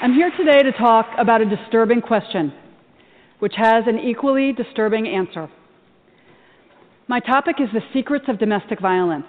I'm 0.00 0.14
here 0.14 0.30
today 0.36 0.62
to 0.62 0.72
talk 0.72 1.06
about 1.18 1.40
a 1.40 1.44
disturbing 1.44 2.00
question, 2.00 2.52
which 3.40 3.54
has 3.56 3.84
an 3.86 3.98
equally 3.98 4.52
disturbing 4.52 5.06
answer. 5.06 5.50
My 7.08 7.20
topic 7.20 7.56
is 7.60 7.68
the 7.72 7.82
secrets 7.92 8.24
of 8.28 8.38
domestic 8.38 8.80
violence. 8.80 9.26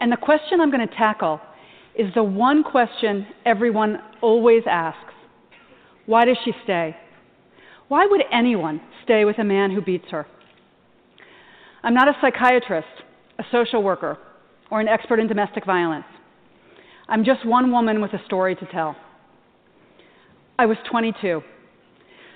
And 0.00 0.10
the 0.10 0.16
question 0.16 0.60
I'm 0.60 0.70
going 0.70 0.86
to 0.86 0.94
tackle 0.94 1.40
is 1.96 2.12
the 2.14 2.24
one 2.24 2.62
question 2.64 3.26
everyone 3.44 3.98
always 4.20 4.62
asks 4.68 5.14
Why 6.06 6.24
does 6.24 6.36
she 6.44 6.52
stay? 6.64 6.96
Why 7.88 8.06
would 8.06 8.22
anyone 8.32 8.80
stay 9.04 9.24
with 9.24 9.38
a 9.38 9.44
man 9.44 9.70
who 9.70 9.80
beats 9.80 10.06
her? 10.10 10.26
I'm 11.82 11.94
not 11.94 12.08
a 12.08 12.16
psychiatrist, 12.20 12.88
a 13.38 13.44
social 13.52 13.82
worker, 13.82 14.18
or 14.70 14.80
an 14.80 14.88
expert 14.88 15.20
in 15.20 15.28
domestic 15.28 15.66
violence. 15.66 16.06
I'm 17.08 17.24
just 17.24 17.46
one 17.46 17.70
woman 17.70 18.00
with 18.00 18.12
a 18.14 18.24
story 18.24 18.56
to 18.56 18.66
tell. 18.66 18.96
I 20.58 20.66
was 20.66 20.78
22. 20.90 21.42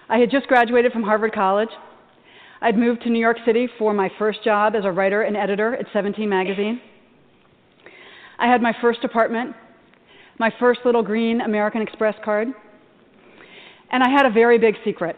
I 0.08 0.18
had 0.18 0.30
just 0.30 0.46
graduated 0.46 0.92
from 0.92 1.02
Harvard 1.02 1.32
College. 1.32 1.70
I'd 2.60 2.76
moved 2.76 3.02
to 3.02 3.10
New 3.10 3.20
York 3.20 3.38
City 3.46 3.68
for 3.78 3.94
my 3.94 4.10
first 4.18 4.44
job 4.44 4.74
as 4.76 4.84
a 4.84 4.90
writer 4.90 5.22
and 5.22 5.36
editor 5.36 5.74
at 5.74 5.86
17 5.92 6.28
Magazine. 6.28 6.80
I 8.38 8.46
had 8.46 8.62
my 8.62 8.72
first 8.80 9.02
apartment, 9.04 9.54
my 10.38 10.52
first 10.60 10.80
little 10.84 11.02
green 11.02 11.40
American 11.40 11.82
Express 11.82 12.14
card, 12.24 12.48
and 13.90 14.02
I 14.02 14.08
had 14.08 14.26
a 14.26 14.30
very 14.30 14.58
big 14.58 14.76
secret. 14.84 15.16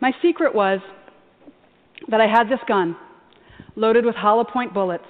My 0.00 0.12
secret 0.20 0.54
was 0.54 0.80
that 2.08 2.20
I 2.20 2.26
had 2.26 2.48
this 2.48 2.60
gun 2.66 2.96
loaded 3.76 4.04
with 4.04 4.14
hollow 4.14 4.44
point 4.44 4.74
bullets 4.74 5.04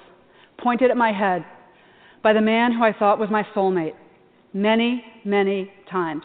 pointed 0.57 0.91
at 0.91 0.97
my 0.97 1.11
head 1.11 1.45
by 2.23 2.33
the 2.33 2.41
man 2.41 2.71
who 2.71 2.83
I 2.83 2.93
thought 2.93 3.19
was 3.19 3.29
my 3.29 3.45
soulmate 3.55 3.95
many, 4.53 5.03
many 5.25 5.71
times. 5.89 6.23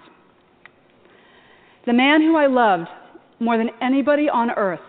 The 1.86 1.92
man 1.92 2.20
who 2.20 2.36
I 2.36 2.46
loved 2.46 2.88
more 3.40 3.56
than 3.56 3.70
anybody 3.80 4.28
on 4.28 4.50
earth 4.50 4.80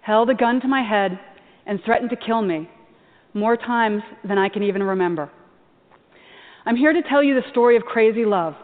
held 0.00 0.30
a 0.30 0.34
gun 0.34 0.60
to 0.60 0.68
my 0.68 0.82
head 0.82 1.18
and 1.66 1.80
threatened 1.84 2.10
to 2.10 2.16
kill 2.16 2.42
me 2.42 2.70
more 3.36 3.56
times 3.56 4.02
than 4.26 4.38
I 4.38 4.48
can 4.48 4.62
even 4.62 4.82
remember. 4.82 5.30
I'm 6.64 6.74
here 6.74 6.92
to 6.92 7.02
tell 7.02 7.22
you 7.22 7.34
the 7.34 7.48
story 7.50 7.76
of 7.76 7.82
crazy 7.82 8.24
love, 8.24 8.54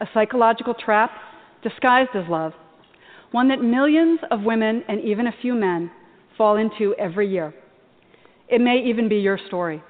a 0.00 0.06
psychological 0.14 0.74
trap 0.74 1.10
disguised 1.62 2.10
as 2.14 2.24
love, 2.28 2.52
one 3.32 3.48
that 3.48 3.60
millions 3.60 4.20
of 4.30 4.42
women 4.42 4.84
and 4.88 5.00
even 5.00 5.26
a 5.26 5.34
few 5.42 5.54
men 5.54 5.90
fall 6.38 6.56
into 6.56 6.94
every 6.98 7.28
year. 7.28 7.52
It 8.48 8.60
may 8.60 8.82
even 8.86 9.08
be 9.08 9.16
your 9.16 9.38
story. 9.48 9.82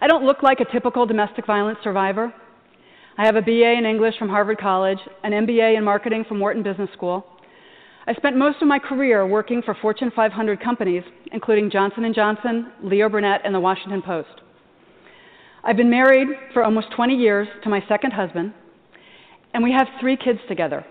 I 0.00 0.06
don't 0.06 0.24
look 0.24 0.42
like 0.42 0.60
a 0.60 0.72
typical 0.72 1.06
domestic 1.06 1.46
violence 1.46 1.78
survivor. 1.84 2.32
I 3.18 3.26
have 3.26 3.36
a 3.36 3.42
BA 3.42 3.74
in 3.78 3.84
English 3.84 4.14
from 4.18 4.28
Harvard 4.30 4.58
College, 4.58 4.98
an 5.22 5.32
MBA 5.32 5.76
in 5.76 5.84
marketing 5.84 6.24
from 6.26 6.40
Wharton 6.40 6.62
Business 6.62 6.90
School. 6.94 7.26
I 8.08 8.14
spent 8.14 8.36
most 8.36 8.62
of 8.62 8.68
my 8.68 8.78
career 8.78 9.26
working 9.26 9.62
for 9.62 9.74
Fortune 9.82 10.12
500 10.14 10.62
companies, 10.62 11.02
including 11.32 11.70
Johnson 11.72 12.12
& 12.12 12.14
Johnson, 12.14 12.70
Leo 12.80 13.08
Burnett, 13.08 13.40
and 13.44 13.52
the 13.52 13.58
Washington 13.58 14.00
Post. 14.00 14.42
I've 15.64 15.76
been 15.76 15.90
married 15.90 16.28
for 16.52 16.62
almost 16.62 16.86
20 16.94 17.16
years 17.16 17.48
to 17.64 17.68
my 17.68 17.82
second 17.88 18.12
husband, 18.12 18.54
and 19.52 19.64
we 19.64 19.72
have 19.72 19.88
three 20.00 20.16
kids 20.16 20.38
together. 20.46 20.86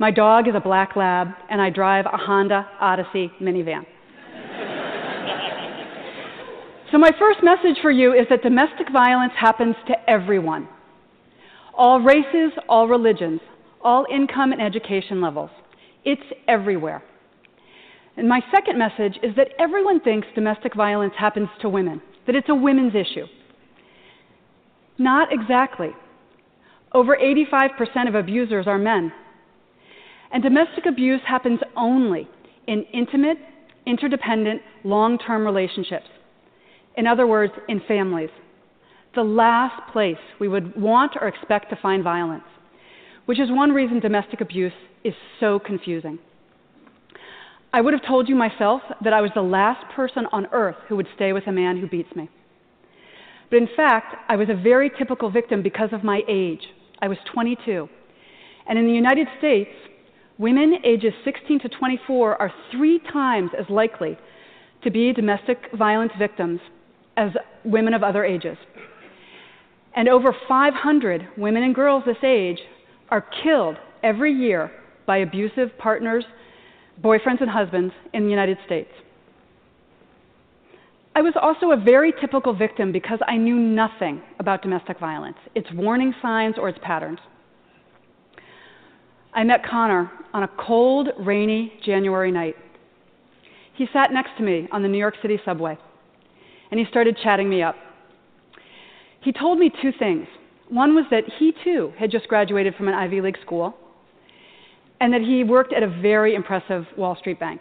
My 0.00 0.10
dog 0.10 0.48
is 0.48 0.54
a 0.56 0.60
black 0.60 0.96
lab, 0.96 1.28
and 1.48 1.60
I 1.60 1.70
drive 1.70 2.06
a 2.06 2.16
Honda 2.16 2.68
Odyssey 2.80 3.30
minivan. 3.40 3.86
so, 6.90 6.98
my 6.98 7.12
first 7.20 7.38
message 7.44 7.80
for 7.80 7.92
you 7.92 8.14
is 8.14 8.26
that 8.30 8.42
domestic 8.42 8.90
violence 8.92 9.34
happens 9.38 9.76
to 9.86 10.10
everyone 10.10 10.66
all 11.72 12.00
races, 12.00 12.50
all 12.68 12.88
religions, 12.88 13.40
all 13.80 14.06
income 14.12 14.52
and 14.52 14.60
education 14.60 15.20
levels. 15.20 15.50
It's 16.04 16.22
everywhere. 16.48 17.02
And 18.16 18.28
my 18.28 18.40
second 18.52 18.78
message 18.78 19.18
is 19.22 19.34
that 19.36 19.48
everyone 19.58 20.00
thinks 20.00 20.26
domestic 20.34 20.74
violence 20.74 21.14
happens 21.18 21.48
to 21.62 21.68
women, 21.68 22.02
that 22.26 22.34
it's 22.34 22.48
a 22.48 22.54
women's 22.54 22.94
issue. 22.94 23.26
Not 24.98 25.32
exactly. 25.32 25.90
Over 26.92 27.16
85% 27.16 28.08
of 28.08 28.14
abusers 28.14 28.66
are 28.66 28.78
men. 28.78 29.12
And 30.32 30.42
domestic 30.42 30.86
abuse 30.86 31.20
happens 31.26 31.60
only 31.76 32.28
in 32.66 32.84
intimate, 32.92 33.38
interdependent, 33.86 34.60
long 34.84 35.18
term 35.18 35.44
relationships. 35.44 36.06
In 36.96 37.06
other 37.06 37.26
words, 37.26 37.52
in 37.68 37.80
families 37.88 38.30
the 39.14 39.22
last 39.22 39.92
place 39.92 40.18
we 40.38 40.48
would 40.48 40.80
want 40.80 41.12
or 41.20 41.26
expect 41.26 41.70
to 41.70 41.76
find 41.82 42.04
violence. 42.04 42.44
which 43.26 43.38
is 43.38 43.48
one 43.50 43.70
reason 43.70 44.00
domestic 44.00 44.40
abuse 44.40 44.72
is 45.04 45.14
so 45.38 45.58
confusing. 45.58 46.18
I 47.72 47.80
would 47.80 47.92
have 47.92 48.06
told 48.06 48.28
you 48.28 48.34
myself 48.34 48.82
that 49.02 49.12
I 49.12 49.20
was 49.20 49.30
the 49.34 49.42
last 49.42 49.84
person 49.94 50.26
on 50.32 50.46
earth 50.52 50.76
who 50.88 50.96
would 50.96 51.06
stay 51.14 51.32
with 51.32 51.46
a 51.46 51.52
man 51.52 51.80
who 51.80 51.86
beats 51.86 52.14
me. 52.16 52.28
But 53.48 53.58
in 53.58 53.68
fact, 53.76 54.16
I 54.28 54.36
was 54.36 54.48
a 54.48 54.60
very 54.60 54.90
typical 54.98 55.30
victim 55.30 55.62
because 55.62 55.90
of 55.92 56.02
my 56.02 56.22
age. 56.28 56.62
I 57.00 57.08
was 57.08 57.18
22. 57.32 57.88
And 58.68 58.78
in 58.78 58.86
the 58.86 58.92
United 58.92 59.28
States, 59.38 59.70
women 60.38 60.76
ages 60.84 61.12
16 61.24 61.60
to 61.60 61.68
24 61.68 62.40
are 62.40 62.52
three 62.72 63.00
times 63.12 63.50
as 63.58 63.66
likely 63.68 64.18
to 64.82 64.90
be 64.90 65.12
domestic 65.12 65.58
violence 65.76 66.12
victims 66.18 66.60
as 67.16 67.30
women 67.64 67.94
of 67.94 68.02
other 68.02 68.24
ages. 68.24 68.56
And 69.94 70.08
over 70.08 70.34
500 70.48 71.28
women 71.36 71.62
and 71.62 71.74
girls 71.74 72.04
this 72.06 72.22
age 72.24 72.58
are 73.10 73.24
killed 73.42 73.76
every 74.02 74.32
year 74.32 74.70
by 75.06 75.18
abusive 75.18 75.76
partners, 75.78 76.24
boyfriends, 77.02 77.40
and 77.40 77.50
husbands 77.50 77.92
in 78.12 78.24
the 78.24 78.30
United 78.30 78.58
States. 78.66 78.90
I 81.14 81.22
was 81.22 81.34
also 81.40 81.72
a 81.72 81.76
very 81.76 82.12
typical 82.20 82.54
victim 82.54 82.92
because 82.92 83.18
I 83.26 83.36
knew 83.36 83.56
nothing 83.56 84.22
about 84.38 84.62
domestic 84.62 84.98
violence, 85.00 85.36
its 85.54 85.66
warning 85.72 86.14
signs, 86.22 86.56
or 86.56 86.68
its 86.68 86.78
patterns. 86.82 87.18
I 89.32 89.44
met 89.44 89.64
Connor 89.64 90.10
on 90.32 90.44
a 90.44 90.48
cold, 90.48 91.08
rainy 91.18 91.72
January 91.84 92.30
night. 92.30 92.56
He 93.74 93.86
sat 93.92 94.12
next 94.12 94.30
to 94.38 94.42
me 94.42 94.68
on 94.72 94.82
the 94.82 94.88
New 94.88 94.98
York 94.98 95.14
City 95.22 95.40
subway, 95.44 95.76
and 96.70 96.78
he 96.78 96.86
started 96.86 97.16
chatting 97.22 97.48
me 97.48 97.62
up. 97.62 97.76
He 99.20 99.32
told 99.32 99.58
me 99.58 99.70
two 99.82 99.92
things. 99.98 100.26
One 100.68 100.94
was 100.94 101.04
that 101.10 101.24
he 101.38 101.52
too 101.64 101.92
had 101.98 102.10
just 102.10 102.28
graduated 102.28 102.74
from 102.76 102.88
an 102.88 102.94
Ivy 102.94 103.20
League 103.20 103.38
school, 103.42 103.74
and 105.00 105.12
that 105.12 105.22
he 105.22 105.44
worked 105.44 105.72
at 105.72 105.82
a 105.82 105.88
very 105.88 106.34
impressive 106.34 106.86
Wall 106.96 107.16
Street 107.16 107.40
bank. 107.40 107.60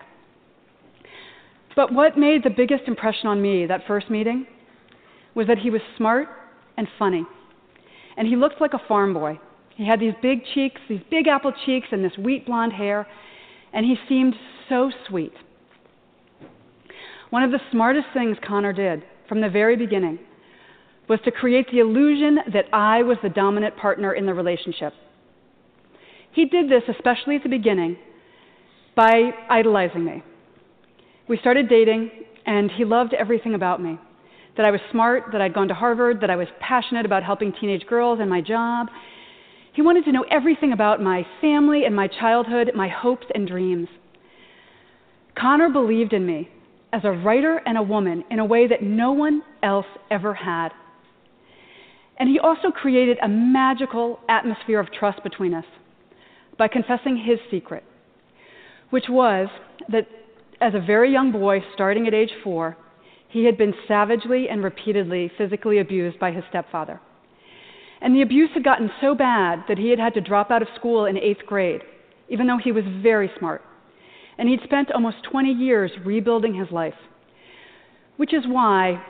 But 1.76 1.94
what 1.94 2.18
made 2.18 2.44
the 2.44 2.50
biggest 2.50 2.84
impression 2.88 3.28
on 3.28 3.42
me 3.42 3.66
that 3.66 3.82
first 3.88 4.10
meeting 4.10 4.46
was 5.36 5.48
that 5.48 5.58
he 5.58 5.70
was 5.70 5.82
smart 5.98 6.28
and 6.78 6.88
funny, 6.98 7.26
and 8.18 8.28
he 8.28 8.36
looked 8.36 8.60
like 8.60 8.74
a 8.74 8.82
farm 8.88 9.14
boy. 9.14 9.40
He 9.76 9.88
had 9.88 10.00
these 10.00 10.14
big 10.22 10.40
cheeks, 10.54 10.82
these 10.90 11.02
big 11.10 11.28
apple 11.28 11.54
cheeks, 11.66 11.88
and 11.92 12.04
this 12.04 12.18
wheat 12.18 12.46
blonde 12.46 12.74
hair, 12.74 13.08
and 13.72 13.86
he 13.86 13.96
seemed 14.10 14.36
so 14.68 14.92
sweet. 15.08 15.32
One 17.30 17.44
of 17.44 17.52
the 17.52 17.62
smartest 17.72 18.08
things 18.14 18.38
Connor 18.46 18.74
did 18.74 19.06
from 19.30 19.40
the 19.40 19.50
very 19.50 19.78
beginning 19.78 20.20
was 21.08 21.20
to 21.24 21.32
create 21.32 21.68
the 21.72 21.80
illusion 21.80 22.40
that 22.52 22.66
I 22.74 23.04
was 23.04 23.18
the 23.24 23.30
dominant 23.30 23.78
partner 23.78 24.14
in 24.14 24.26
the 24.26 24.34
relationship. 24.34 24.94
He 26.40 26.46
did 26.46 26.70
this, 26.70 26.84
especially 26.88 27.36
at 27.36 27.44
the 27.44 27.50
beginning, 27.50 27.98
by 28.96 29.32
idolizing 29.50 30.06
me. 30.06 30.24
We 31.28 31.38
started 31.38 31.68
dating, 31.68 32.12
and 32.46 32.72
he 32.72 32.86
loved 32.86 33.14
everything 33.14 33.56
about 33.56 33.84
me 33.84 34.00
that 34.56 34.66
I 34.66 34.72
was 34.72 34.80
smart, 34.90 35.34
that 35.34 35.42
I'd 35.42 35.54
gone 35.54 35.68
to 35.68 35.74
Harvard, 35.74 36.22
that 36.22 36.30
I 36.30 36.38
was 36.38 36.48
passionate 36.62 37.06
about 37.06 37.24
helping 37.24 37.52
teenage 37.60 37.86
girls 37.88 38.20
and 38.22 38.30
my 38.30 38.40
job. 38.40 38.88
He 39.74 39.82
wanted 39.82 40.06
to 40.06 40.14
know 40.14 40.24
everything 40.32 40.72
about 40.72 41.02
my 41.02 41.28
family 41.42 41.84
and 41.84 41.94
my 41.94 42.08
childhood, 42.08 42.72
my 42.74 42.88
hopes 42.88 43.28
and 43.36 43.46
dreams. 43.46 43.90
Connor 45.38 45.68
believed 45.68 46.14
in 46.14 46.26
me 46.26 46.48
as 46.94 47.02
a 47.04 47.12
writer 47.12 47.62
and 47.66 47.78
a 47.78 47.84
woman 47.84 48.24
in 48.32 48.40
a 48.40 48.46
way 48.46 48.66
that 48.66 48.82
no 48.82 49.12
one 49.12 49.42
else 49.62 49.88
ever 50.10 50.34
had. 50.34 50.70
And 52.18 52.30
he 52.30 52.40
also 52.40 52.72
created 52.72 53.18
a 53.22 53.28
magical 53.28 54.22
atmosphere 54.30 54.80
of 54.80 54.90
trust 54.94 55.22
between 55.22 55.54
us 55.54 55.66
by 56.60 56.68
confessing 56.68 57.18
his 57.18 57.40
secret, 57.50 57.84
which 58.92 59.06
was 59.10 59.48
that 59.88 60.06
as 60.62 60.76
a 60.76 60.80
very 60.80 61.12
young 61.12 61.32
boy, 61.32 61.64
starting 61.74 62.06
at 62.06 62.14
age 62.14 62.32
four, 62.44 62.78
he 63.30 63.46
had 63.46 63.58
been 63.58 63.74
savagely 63.88 64.50
and 64.50 64.64
repeatedly 64.64 65.32
physically 65.38 65.80
abused 65.80 66.20
by 66.20 66.32
his 66.32 66.44
stepfather. 66.50 67.00
And 68.02 68.14
the 68.14 68.22
abuse 68.22 68.50
had 68.54 68.64
gotten 68.64 68.92
so 69.02 69.16
bad 69.16 69.64
that 69.68 69.78
he 69.78 69.90
had 69.90 70.00
had 70.00 70.14
to 70.16 70.22
drop 70.22 70.52
out 70.52 70.62
of 70.62 70.68
school 70.76 71.06
in 71.06 71.18
eighth 71.18 71.46
grade, 71.48 71.82
even 72.28 72.46
though 72.46 72.60
he 72.62 72.72
was 72.72 72.84
very 73.02 73.32
smart. 73.40 73.62
And 74.38 74.50
he'd 74.50 74.62
spent 74.64 74.92
almost 74.92 75.18
20 75.32 75.52
years 75.52 75.92
rebuilding 76.06 76.54
his 76.54 76.72
life, 76.72 76.94
which 78.18 78.34
is 78.34 78.44
why 78.46 79.02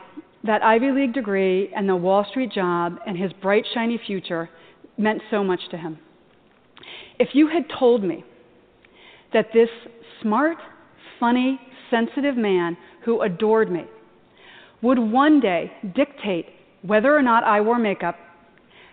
that 0.43 0.63
Ivy 0.63 0.91
League 0.91 1.13
degree 1.13 1.71
and 1.75 1.89
the 1.89 1.95
Wall 1.95 2.25
Street 2.29 2.51
job 2.51 2.97
and 3.07 3.17
his 3.17 3.31
bright, 3.41 3.65
shiny 3.73 3.99
future 4.05 4.49
meant 4.97 5.21
so 5.31 5.43
much 5.43 5.61
to 5.71 5.77
him. 5.77 5.99
If 7.19 7.29
you 7.33 7.47
had 7.47 7.65
told 7.77 8.03
me 8.03 8.23
that 9.33 9.47
this 9.53 9.69
smart, 10.21 10.57
funny, 11.19 11.59
sensitive 11.91 12.37
man 12.37 12.77
who 13.03 13.21
adored 13.21 13.71
me 13.71 13.83
would 14.81 14.97
one 14.97 15.39
day 15.39 15.71
dictate 15.95 16.45
whether 16.81 17.15
or 17.15 17.21
not 17.21 17.43
I 17.43 17.59
wore 17.59 17.77
makeup, 17.77 18.15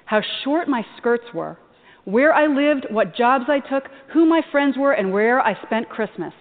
how 0.04 0.21
short 0.45 0.68
my 0.68 0.85
skirts 0.97 1.25
were, 1.33 1.56
where 2.04 2.35
I 2.35 2.47
lived, 2.47 2.87
what 2.90 3.14
jobs 3.14 3.45
I 3.49 3.61
took, 3.61 3.85
who 4.12 4.26
my 4.26 4.40
friends 4.50 4.76
were, 4.76 4.92
and 4.92 5.12
where 5.12 5.40
I 5.40 5.61
spent 5.64 5.88
Christmas, 5.88 6.33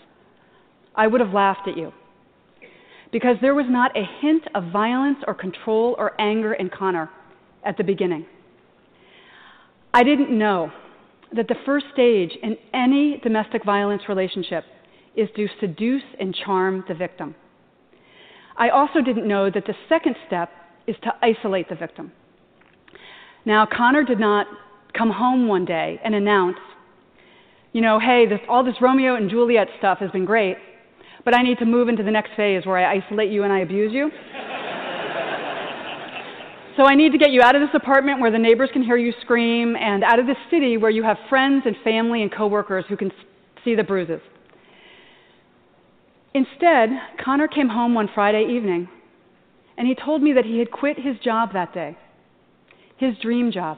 I 0.95 1.07
would 1.07 1.21
have 1.21 1.33
laughed 1.33 1.67
at 1.67 1.77
you 1.77 1.91
because 3.11 3.37
there 3.41 3.55
was 3.55 3.65
not 3.69 3.95
a 3.95 4.03
hint 4.21 4.43
of 4.55 4.71
violence 4.71 5.19
or 5.27 5.33
control 5.33 5.95
or 5.97 6.19
anger 6.19 6.53
in 6.53 6.69
Connor 6.69 7.09
at 7.63 7.77
the 7.77 7.83
beginning. 7.83 8.25
I 9.93 10.03
didn't 10.03 10.37
know 10.37 10.71
that 11.35 11.47
the 11.47 11.55
first 11.65 11.85
stage 11.93 12.31
in 12.41 12.57
any 12.73 13.19
domestic 13.23 13.63
violence 13.63 14.03
relationship 14.07 14.63
is 15.15 15.29
to 15.35 15.47
seduce 15.59 16.03
and 16.19 16.35
charm 16.35 16.83
the 16.87 16.93
victim. 16.93 17.35
I 18.57 18.69
also 18.69 19.01
didn't 19.01 19.27
know 19.27 19.49
that 19.49 19.65
the 19.65 19.75
second 19.89 20.15
step 20.27 20.49
is 20.87 20.95
to 21.03 21.11
isolate 21.21 21.69
the 21.69 21.75
victim. 21.75 22.11
Now, 23.45 23.65
Connor 23.65 24.03
did 24.03 24.19
not 24.19 24.47
come 24.97 25.11
home 25.11 25.47
one 25.47 25.65
day 25.65 25.99
and 26.03 26.15
announce, 26.15 26.57
you 27.73 27.81
know, 27.81 27.99
hey, 27.99 28.25
this, 28.27 28.39
all 28.49 28.63
this 28.63 28.75
Romeo 28.81 29.15
and 29.15 29.29
Juliet 29.29 29.67
stuff 29.77 29.99
has 29.99 30.09
been 30.11 30.25
great, 30.25 30.57
but 31.25 31.35
I 31.35 31.43
need 31.43 31.57
to 31.59 31.65
move 31.65 31.89
into 31.89 32.03
the 32.03 32.11
next 32.11 32.31
phase 32.37 32.65
where 32.65 32.77
I 32.77 32.97
isolate 32.97 33.31
you 33.31 33.43
and 33.43 33.51
I 33.51 33.59
abuse 33.59 33.91
you. 33.93 34.09
So 36.77 36.83
I 36.83 36.95
need 36.95 37.11
to 37.13 37.17
get 37.17 37.31
you 37.31 37.41
out 37.41 37.55
of 37.55 37.61
this 37.61 37.69
apartment 37.73 38.19
where 38.19 38.31
the 38.31 38.39
neighbors 38.39 38.69
can 38.73 38.83
hear 38.83 38.97
you 38.97 39.13
scream 39.21 39.75
and 39.75 40.03
out 40.03 40.19
of 40.19 40.27
this 40.27 40.37
city 40.51 40.77
where 40.77 40.91
you 40.91 41.03
have 41.03 41.17
friends 41.29 41.63
and 41.65 41.75
family 41.83 42.21
and 42.21 42.31
coworkers 42.31 42.85
who 42.89 42.97
can 42.97 43.11
see 43.63 43.75
the 43.75 43.83
bruises. 43.83 44.21
Instead, 46.33 46.89
Connor 47.23 47.47
came 47.47 47.69
home 47.69 47.93
one 47.93 48.09
Friday 48.13 48.45
evening 48.49 48.89
and 49.77 49.87
he 49.87 49.95
told 49.95 50.21
me 50.21 50.33
that 50.33 50.45
he 50.45 50.59
had 50.59 50.69
quit 50.69 50.97
his 50.99 51.17
job 51.23 51.53
that 51.53 51.73
day, 51.73 51.97
his 52.97 53.17
dream 53.21 53.51
job. 53.51 53.77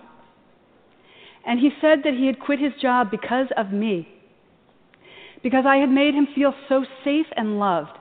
And 1.46 1.60
he 1.60 1.70
said 1.80 2.00
that 2.04 2.14
he 2.14 2.26
had 2.26 2.40
quit 2.40 2.60
his 2.60 2.74
job 2.82 3.12
because 3.12 3.48
of 3.56 3.72
me 3.72 4.08
because 5.44 5.66
I 5.68 5.78
had 5.78 5.90
made 5.90 6.14
him 6.14 6.28
feel 6.34 6.54
so 6.68 6.84
safe 7.04 7.28
and 7.36 7.60
loved 7.60 7.98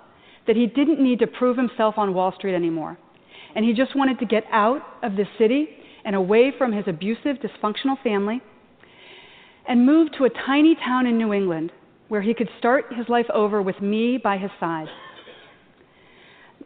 that 0.46 0.56
he 0.56 0.66
didn't 0.66 1.02
need 1.02 1.18
to 1.18 1.26
prove 1.26 1.56
himself 1.56 1.98
on 1.98 2.14
Wall 2.14 2.32
Street 2.36 2.54
anymore. 2.54 2.98
And 3.56 3.64
he 3.64 3.72
just 3.72 3.96
wanted 3.96 4.20
to 4.20 4.26
get 4.26 4.44
out 4.52 4.82
of 5.02 5.16
the 5.16 5.24
city 5.38 5.66
and 6.04 6.14
away 6.14 6.52
from 6.56 6.72
his 6.72 6.84
abusive, 6.86 7.38
dysfunctional 7.38 8.00
family 8.04 8.40
and 9.68 9.84
move 9.84 10.08
to 10.18 10.24
a 10.24 10.30
tiny 10.30 10.76
town 10.76 11.06
in 11.06 11.18
New 11.18 11.32
England 11.32 11.72
where 12.08 12.22
he 12.22 12.34
could 12.34 12.48
start 12.58 12.84
his 12.96 13.08
life 13.08 13.26
over 13.34 13.60
with 13.60 13.80
me 13.80 14.18
by 14.22 14.38
his 14.38 14.50
side. 14.60 14.86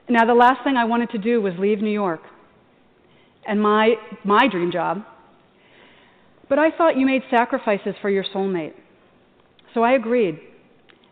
Now, 0.09 0.27
the 0.27 0.35
last 0.35 0.63
thing 0.65 0.77
I 0.77 0.85
wanted 0.85 1.11
to 1.11 1.19
do 1.19 1.41
was 1.41 1.55
leave 1.59 1.81
New 1.81 1.93
York 1.93 2.21
and 3.47 3.63
my, 3.63 3.95
my 4.25 4.49
dream 4.49 4.71
job. 4.71 5.03
But 6.49 6.59
I 6.59 6.71
thought 6.77 6.99
you 6.99 7.07
made 7.07 7.23
sacrifices 7.31 7.95
for 8.03 8.11
your 8.11 8.25
soulmate. 8.35 8.75
So 9.73 9.83
I 9.83 9.93
agreed 9.93 10.39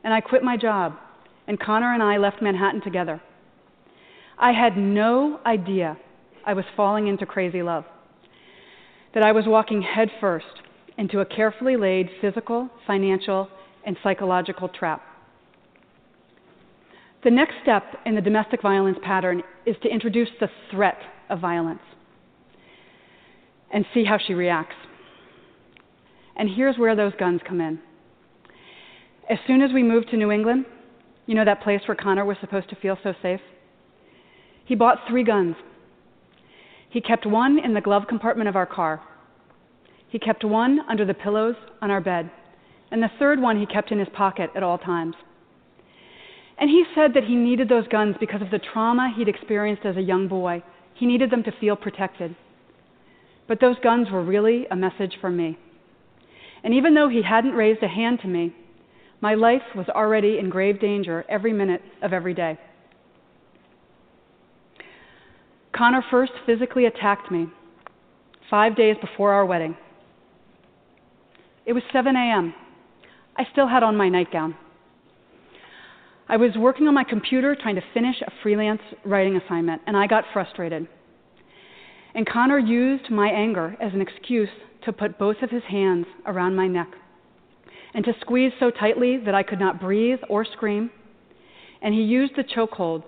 and 0.05 0.13
I 0.13 0.21
quit 0.21 0.43
my 0.43 0.57
job, 0.57 0.95
and 1.47 1.59
Connor 1.59 1.93
and 1.93 2.03
I 2.03 2.19
left 2.19 2.43
Manhattan 2.43 2.81
together. 2.83 3.21
I 4.39 4.53
had 4.53 4.77
no 4.77 5.41
idea 5.45 5.97
I 6.47 6.55
was 6.55 6.65
falling 6.77 7.09
into 7.09 7.27
crazy 7.27 7.63
love, 7.63 7.85
that 9.15 9.23
I 9.23 9.33
was 9.33 9.45
walking 9.47 9.83
headfirst 9.83 10.47
into 10.97 11.21
a 11.21 11.27
carefully 11.27 11.77
laid 11.77 12.09
physical, 12.21 12.69
financial, 12.87 13.49
and 13.85 13.97
psychological 14.03 14.69
trap. 14.69 15.03
The 17.25 17.31
next 17.31 17.55
step 17.63 17.83
in 18.07 18.15
the 18.15 18.21
domestic 18.21 18.63
violence 18.63 18.99
pattern 19.03 19.43
is 19.67 19.77
to 19.83 19.89
introduce 19.89 20.29
the 20.41 20.49
threat 20.71 20.99
of 21.29 21.41
violence 21.41 21.81
and 23.73 23.85
see 23.93 24.05
how 24.05 24.19
she 24.25 24.35
reacts. 24.35 24.77
And 26.37 26.49
here's 26.49 26.79
where 26.79 26.95
those 26.95 27.13
guns 27.19 27.41
come 27.47 27.61
in. 27.61 27.81
As 29.29 29.39
soon 29.47 29.63
as 29.63 29.73
we 29.73 29.83
moved 29.83 30.11
to 30.11 30.17
New 30.17 30.31
England, 30.31 30.65
you 31.27 31.35
know 31.35 31.45
that 31.45 31.63
place 31.63 31.83
where 31.87 31.97
Connor 31.97 32.25
was 32.25 32.37
supposed 32.41 32.71
to 32.71 32.77
feel 32.77 32.97
so 33.03 33.13
safe? 33.21 33.41
He 34.69 34.75
bought 34.75 35.09
three 35.09 35.25
guns. 35.25 35.57
He 36.91 37.01
kept 37.01 37.25
one 37.25 37.59
in 37.59 37.73
the 37.73 37.81
glove 37.81 38.03
compartment 38.07 38.51
of 38.51 38.57
our 38.57 38.67
car. 38.67 39.01
He 40.11 40.19
kept 40.19 40.45
one 40.45 40.81
under 40.91 41.07
the 41.07 41.15
pillows 41.15 41.55
on 41.81 41.91
our 41.91 42.03
bed, 42.03 42.31
and 42.91 43.03
the 43.03 43.11
third 43.19 43.41
one 43.41 43.59
he 43.59 43.65
kept 43.65 43.91
in 43.93 43.99
his 43.99 44.11
pocket 44.13 44.51
at 44.55 44.63
all 44.63 44.77
times. 44.77 45.15
And 46.59 46.69
he 46.69 46.85
said 46.95 47.15
that 47.15 47.25
he 47.25 47.35
needed 47.35 47.71
those 47.71 47.89
guns 47.89 48.17
because 48.21 48.43
of 48.43 48.51
the 48.51 48.59
trauma 48.59 49.11
he'd 49.17 49.27
experienced 49.27 49.87
as 49.87 49.97
a 49.97 50.03
young 50.03 50.29
boy. 50.29 50.63
He 50.93 51.07
needed 51.07 51.31
them 51.31 51.45
to 51.45 51.53
feel 51.59 51.75
protected. 51.75 52.37
But 53.47 53.61
those 53.63 53.77
guns 53.83 54.11
were 54.11 54.23
really 54.23 54.67
a 54.71 54.77
message 54.77 55.15
for 55.19 55.31
me. 55.31 55.57
And 56.63 56.75
even 56.75 56.93
though 56.93 57.09
he 57.09 57.23
hadn't 57.23 57.53
raised 57.53 57.83
a 57.83 57.89
hand 57.89 58.19
to 58.21 58.29
me, 58.29 58.55
my 59.23 59.33
life 59.33 59.63
was 59.75 59.89
already 59.89 60.39
in 60.39 60.51
grave 60.51 60.79
danger 60.79 61.25
every 61.27 61.55
minute 61.55 61.81
of 62.03 62.13
every 62.13 62.35
day. 62.35 62.59
Connor 65.79 66.03
first 66.11 66.33
physically 66.45 66.87
attacked 66.87 67.31
me 67.31 67.47
five 68.51 68.75
days 68.75 68.97
before 69.01 69.33
our 69.33 69.47
wedding. 69.47 69.77
It 71.67 71.73
was 71.73 71.85
7 71.93 72.17
a.m. 72.17 72.53
I 73.37 73.45
still 73.53 73.69
had 73.69 73.85
on 73.85 73.97
my 73.97 74.09
nightgown. 74.09 74.57
I 76.29 76.37
was 76.37 76.51
working 76.57 76.89
on 76.89 76.95
my 76.95 77.05
computer 77.05 77.55
trying 77.55 77.77
to 77.77 77.83
finish 77.95 78.17
a 78.27 78.33
freelance 78.43 78.81
writing 79.05 79.37
assignment, 79.37 79.81
and 79.87 79.97
I 79.97 80.09
got 80.09 80.25
frustrated. 80.33 80.89
And 82.17 82.29
Connor 82.29 82.59
used 82.59 83.09
my 83.09 83.29
anger 83.29 83.77
as 83.81 83.95
an 83.95 84.01
excuse 84.01 84.49
to 84.85 84.93
put 84.93 85.17
both 85.17 85.37
of 85.43 85.51
his 85.51 85.63
hands 85.69 86.07
around 86.27 86.57
my 86.57 86.67
neck 86.67 86.89
and 87.95 88.05
to 88.05 88.13
squeeze 88.21 88.53
so 88.59 88.73
tightly 88.73 89.19
that 89.25 89.35
I 89.35 89.45
could 89.45 89.61
not 89.61 89.81
breathe 89.81 90.19
or 90.29 90.45
scream. 90.45 90.91
And 91.83 91.95
he 91.95 92.03
used 92.03 92.33
the 92.37 92.43
chokehold 92.43 93.05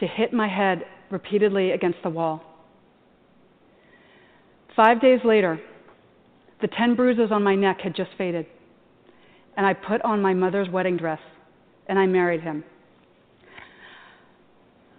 to 0.00 0.06
hit 0.06 0.34
my 0.34 0.48
head 0.48 0.84
repeatedly 1.14 1.70
against 1.70 1.98
the 2.02 2.10
wall. 2.10 2.42
Five 4.76 5.00
days 5.00 5.20
later, 5.24 5.58
the 6.60 6.68
ten 6.68 6.94
bruises 6.94 7.30
on 7.30 7.42
my 7.42 7.54
neck 7.54 7.78
had 7.82 7.96
just 7.96 8.10
faded, 8.18 8.44
and 9.56 9.64
I 9.64 9.72
put 9.72 10.02
on 10.02 10.20
my 10.20 10.34
mother's 10.34 10.68
wedding 10.68 10.98
dress 10.98 11.20
and 11.86 11.98
I 11.98 12.06
married 12.06 12.40
him. 12.40 12.64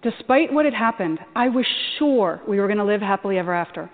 Despite 0.02 0.54
what 0.54 0.66
had 0.66 0.74
happened, 0.74 1.20
I 1.36 1.50
was 1.50 1.66
sure 1.98 2.42
we 2.48 2.60
were 2.60 2.68
going 2.68 2.78
to 2.78 2.86
live 2.86 3.02
happily 3.02 3.38
ever 3.38 3.54
after. 3.54 3.90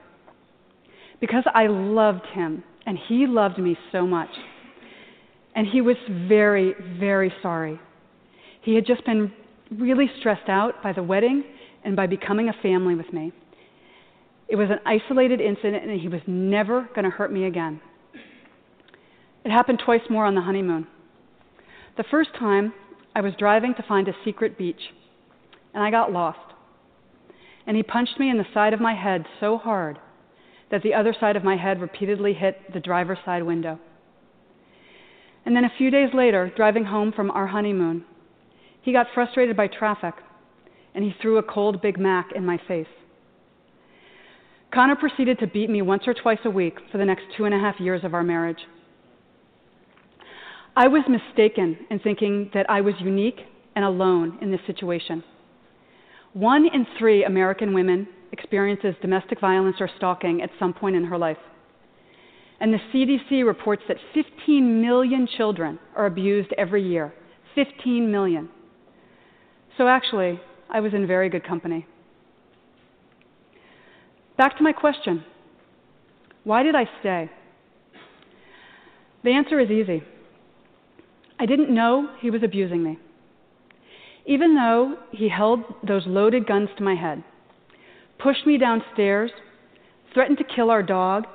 Because 1.21 1.45
I 1.53 1.67
loved 1.67 2.25
him, 2.33 2.63
and 2.85 2.97
he 3.07 3.27
loved 3.27 3.57
me 3.57 3.77
so 3.91 4.05
much. 4.05 4.29
And 5.55 5.65
he 5.65 5.79
was 5.79 5.95
very, 6.27 6.75
very 6.99 7.33
sorry. 7.41 7.79
He 8.61 8.75
had 8.75 8.85
just 8.85 9.05
been 9.05 9.31
really 9.71 10.11
stressed 10.19 10.49
out 10.49 10.83
by 10.83 10.91
the 10.91 11.03
wedding 11.03 11.45
and 11.83 11.95
by 11.95 12.07
becoming 12.07 12.49
a 12.49 12.61
family 12.61 12.95
with 12.95 13.11
me. 13.13 13.31
It 14.47 14.55
was 14.55 14.69
an 14.69 14.79
isolated 14.85 15.39
incident, 15.39 15.83
and 15.83 15.99
he 15.99 16.07
was 16.07 16.21
never 16.27 16.89
going 16.93 17.05
to 17.05 17.09
hurt 17.09 17.31
me 17.31 17.45
again. 17.45 17.79
It 19.43 19.51
happened 19.51 19.81
twice 19.83 20.01
more 20.09 20.25
on 20.25 20.35
the 20.35 20.41
honeymoon. 20.41 20.87
The 21.97 22.03
first 22.11 22.29
time, 22.37 22.73
I 23.15 23.21
was 23.21 23.33
driving 23.37 23.73
to 23.75 23.83
find 23.83 24.07
a 24.07 24.13
secret 24.23 24.57
beach, 24.57 24.81
and 25.73 25.83
I 25.83 25.89
got 25.89 26.11
lost. 26.11 26.39
And 27.65 27.77
he 27.77 27.83
punched 27.83 28.19
me 28.19 28.29
in 28.29 28.37
the 28.37 28.45
side 28.53 28.73
of 28.73 28.81
my 28.81 28.93
head 28.93 29.25
so 29.39 29.57
hard 29.57 29.99
that 30.69 30.83
the 30.83 30.93
other 30.93 31.15
side 31.19 31.35
of 31.35 31.43
my 31.43 31.57
head 31.57 31.81
repeatedly 31.81 32.33
hit 32.33 32.73
the 32.73 32.79
driver's 32.79 33.17
side 33.25 33.43
window. 33.43 33.79
And 35.45 35.55
then 35.55 35.65
a 35.65 35.71
few 35.77 35.91
days 35.91 36.09
later, 36.13 36.51
driving 36.55 36.85
home 36.85 37.11
from 37.11 37.31
our 37.31 37.47
honeymoon, 37.47 38.05
he 38.81 38.93
got 38.93 39.07
frustrated 39.13 39.57
by 39.57 39.67
traffic 39.67 40.13
and 40.93 41.03
he 41.03 41.13
threw 41.21 41.37
a 41.37 41.43
cold 41.43 41.81
Big 41.81 41.99
Mac 41.99 42.29
in 42.35 42.45
my 42.45 42.59
face. 42.67 42.87
Connor 44.73 44.95
proceeded 44.95 45.37
to 45.39 45.47
beat 45.47 45.69
me 45.69 45.81
once 45.81 46.03
or 46.07 46.13
twice 46.13 46.39
a 46.45 46.49
week 46.49 46.77
for 46.91 46.97
the 46.97 47.05
next 47.05 47.23
two 47.35 47.45
and 47.45 47.53
a 47.53 47.59
half 47.59 47.79
years 47.79 48.03
of 48.03 48.13
our 48.13 48.23
marriage. 48.23 48.59
I 50.75 50.87
was 50.87 51.03
mistaken 51.09 51.77
in 51.89 51.99
thinking 51.99 52.49
that 52.53 52.69
I 52.69 52.79
was 52.79 52.93
unique 52.99 53.41
and 53.75 53.83
alone 53.83 54.37
in 54.41 54.51
this 54.51 54.61
situation. 54.65 55.23
One 56.33 56.65
in 56.73 56.87
three 56.97 57.25
American 57.25 57.73
women 57.73 58.07
experiences 58.31 58.95
domestic 59.01 59.41
violence 59.41 59.75
or 59.81 59.89
stalking 59.97 60.41
at 60.41 60.49
some 60.57 60.73
point 60.73 60.95
in 60.95 61.03
her 61.03 61.17
life. 61.17 61.37
And 62.61 62.73
the 62.73 62.79
CDC 62.93 63.45
reports 63.45 63.81
that 63.89 63.97
15 64.13 64.81
million 64.81 65.27
children 65.37 65.79
are 65.95 66.05
abused 66.05 66.53
every 66.57 66.87
year. 66.87 67.13
15 67.55 68.09
million. 68.09 68.49
So 69.77 69.87
actually, 69.87 70.39
I 70.71 70.79
was 70.79 70.93
in 70.93 71.05
very 71.05 71.29
good 71.29 71.45
company. 71.45 71.85
Back 74.37 74.57
to 74.57 74.63
my 74.63 74.71
question 74.71 75.25
why 76.43 76.63
did 76.63 76.73
I 76.73 76.85
stay? 77.01 77.29
The 79.23 79.31
answer 79.31 79.59
is 79.59 79.69
easy. 79.69 80.01
I 81.39 81.45
didn't 81.45 81.73
know 81.73 82.09
he 82.19 82.31
was 82.31 82.41
abusing 82.43 82.83
me. 82.83 82.97
Even 84.25 84.55
though 84.55 84.95
he 85.11 85.29
held 85.29 85.59
those 85.87 86.03
loaded 86.07 86.47
guns 86.47 86.69
to 86.77 86.83
my 86.83 86.95
head, 86.95 87.23
pushed 88.17 88.47
me 88.47 88.57
downstairs, 88.57 89.31
threatened 90.13 90.37
to 90.39 90.43
kill 90.43 90.71
our 90.71 90.83
dog, 90.83 91.25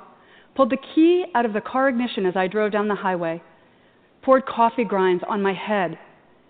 pulled 0.55 0.71
the 0.71 0.77
key 0.95 1.25
out 1.35 1.45
of 1.45 1.53
the 1.53 1.61
car 1.61 1.87
ignition 1.87 2.25
as 2.25 2.35
I 2.35 2.47
drove 2.47 2.71
down 2.71 2.87
the 2.87 2.95
highway, 2.95 3.41
poured 4.23 4.45
coffee 4.45 4.85
grinds 4.85 5.23
on 5.27 5.41
my 5.41 5.53
head 5.53 5.97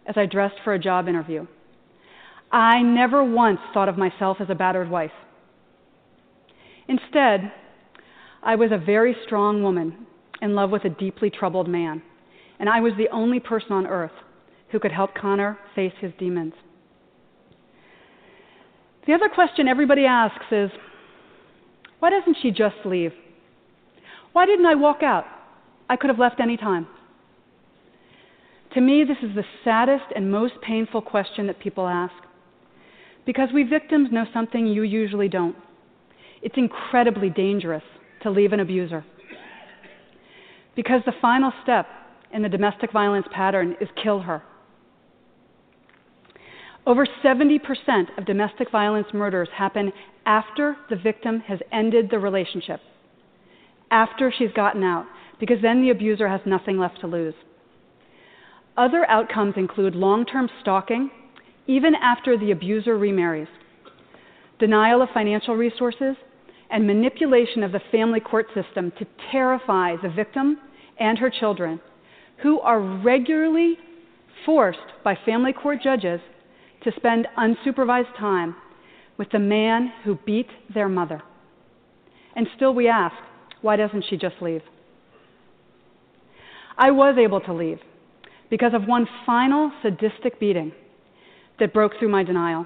as 0.08 0.15
I 0.17 0.26
dressed 0.26 0.56
for 0.63 0.73
a 0.73 0.80
job 0.80 1.08
interview. 1.08 1.45
I 2.51 2.81
never 2.81 3.23
once 3.23 3.60
thought 3.73 3.89
of 3.89 3.97
myself 3.97 4.38
as 4.39 4.49
a 4.49 4.55
battered 4.55 4.89
wife. 4.89 5.12
Instead, 6.88 7.51
I 8.41 8.55
was 8.55 8.71
a 8.71 8.77
very 8.77 9.15
strong 9.25 9.62
woman 9.62 10.07
in 10.41 10.55
love 10.55 10.69
with 10.69 10.86
a 10.86 10.89
deeply 10.89 11.29
troubled 11.29 11.67
man 11.67 12.01
and 12.60 12.69
I 12.69 12.79
was 12.79 12.93
the 12.97 13.10
only 13.10 13.39
person 13.39 13.71
on 13.71 13.88
earth 13.88 14.12
who 14.71 14.79
could 14.79 14.91
help 14.91 15.15
Connor 15.15 15.57
face 15.75 15.93
his 15.99 16.12
demons. 16.19 16.53
The 19.05 19.13
other 19.13 19.29
question 19.29 19.67
everybody 19.67 20.05
asks 20.05 20.45
is 20.51 20.69
why 21.99 22.10
doesn't 22.10 22.38
she 22.41 22.51
just 22.51 22.75
leave? 22.86 23.13
Why 24.33 24.45
didn't 24.45 24.65
I 24.65 24.75
walk 24.75 25.01
out? 25.01 25.25
I 25.89 25.95
could 25.95 26.10
have 26.10 26.19
left 26.19 26.39
any 26.39 26.57
time. 26.57 26.88
To 28.73 28.81
me, 28.81 29.03
this 29.03 29.17
is 29.23 29.36
the 29.36 29.45
saddest 29.63 30.05
and 30.15 30.29
most 30.29 30.55
painful 30.62 31.01
question 31.01 31.47
that 31.47 31.60
people 31.60 31.88
ask. 31.88 32.13
Because 33.27 33.49
we 33.53 33.63
victims 33.63 34.07
know 34.09 34.25
something 34.33 34.65
you 34.65 34.83
usually 34.83 35.27
don't. 35.27 35.55
It's 36.41 36.55
incredibly 36.57 37.29
dangerous 37.29 37.83
to 38.23 38.31
leave 38.31 38.53
an 38.53 38.61
abuser. 38.61 39.05
Because 40.77 41.01
the 41.05 41.11
final 41.21 41.51
step 41.61 41.87
in 42.33 42.41
the 42.41 42.49
domestic 42.49 42.91
violence 42.93 43.27
pattern 43.31 43.75
is 43.81 43.89
kill 44.01 44.21
her. 44.21 44.41
Over 46.85 47.05
70% 47.21 47.59
of 48.17 48.25
domestic 48.25 48.71
violence 48.71 49.07
murders 49.13 49.49
happen 49.53 49.91
after 50.25 50.77
the 50.89 50.95
victim 50.95 51.41
has 51.41 51.59
ended 51.73 52.07
the 52.09 52.19
relationship, 52.19 52.79
after 53.91 54.31
she's 54.35 54.51
gotten 54.55 54.83
out, 54.83 55.05
because 55.37 55.57
then 55.61 55.81
the 55.81 55.89
abuser 55.89 56.29
has 56.29 56.39
nothing 56.45 56.77
left 56.77 57.01
to 57.01 57.07
lose. 57.07 57.33
Other 58.77 59.05
outcomes 59.09 59.55
include 59.57 59.95
long 59.95 60.25
term 60.25 60.49
stalking, 60.61 61.11
even 61.67 61.93
after 61.95 62.38
the 62.38 62.51
abuser 62.51 62.97
remarries, 62.97 63.47
denial 64.60 65.01
of 65.01 65.10
financial 65.13 65.56
resources, 65.56 66.15
and 66.69 66.86
manipulation 66.86 67.63
of 67.63 67.71
the 67.71 67.82
family 67.91 68.19
court 68.19 68.47
system 68.53 68.91
to 68.97 69.06
terrify 69.32 69.95
the 70.01 70.10
victim 70.10 70.58
and 70.99 71.17
her 71.17 71.30
children 71.30 71.80
who 72.41 72.60
are 72.60 72.80
regularly 72.80 73.77
forced 74.45 74.80
by 75.03 75.17
family 75.25 75.53
court 75.53 75.80
judges 75.82 76.19
to 76.84 76.91
spend 76.95 77.27
unsupervised 77.38 78.15
time 78.17 78.56
with 79.17 79.30
the 79.32 79.39
man 79.39 79.91
who 80.03 80.17
beat 80.25 80.47
their 80.73 80.89
mother. 80.89 81.21
And 82.36 82.47
still 82.56 82.73
we 82.73 82.88
ask, 82.88 83.15
why 83.62 83.75
doesn't 83.75 84.06
she 84.10 84.17
just 84.17 84.36
leave? 84.41 84.62
I 86.77 86.91
was 86.91 87.17
able 87.17 87.41
to 87.41 87.53
leave 87.53 87.80
because 88.49 88.73
of 88.75 88.86
one 88.86 89.08
final 89.25 89.71
sadistic 89.82 90.39
beating 90.39 90.71
that 91.59 91.73
broke 91.73 91.93
through 91.99 92.09
my 92.09 92.23
denial. 92.23 92.65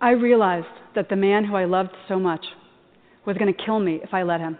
I 0.00 0.10
realized 0.10 0.66
that 0.94 1.08
the 1.08 1.16
man 1.16 1.44
who 1.44 1.56
I 1.56 1.64
loved 1.64 1.90
so 2.08 2.18
much 2.18 2.44
was 3.26 3.36
going 3.36 3.52
to 3.52 3.64
kill 3.64 3.78
me 3.78 4.00
if 4.02 4.14
I 4.14 4.22
let 4.22 4.40
him. 4.40 4.56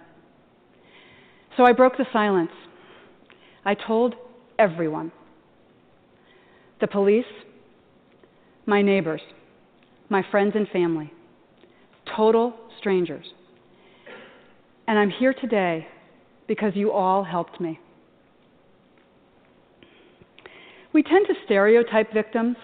So 1.57 1.65
I 1.65 1.73
broke 1.73 1.97
the 1.97 2.07
silence 2.13 2.51
I 3.65 3.75
told 3.75 4.15
everyone 4.59 5.13
the 6.81 6.87
police, 6.87 7.27
my 8.65 8.81
neighbors, 8.81 9.21
my 10.09 10.25
friends 10.31 10.53
and 10.55 10.67
family, 10.69 11.13
total 12.17 12.55
strangers. 12.79 13.27
And 14.87 14.99
I'm 14.99 15.11
here 15.11 15.35
today 15.35 15.87
because 16.49 16.73
you 16.75 16.91
all 16.91 17.23
helped 17.23 17.61
me. 17.61 17.79
We 20.93 21.03
tend 21.03 21.27
to 21.29 21.35
stereotype 21.45 22.13
victims 22.13 22.57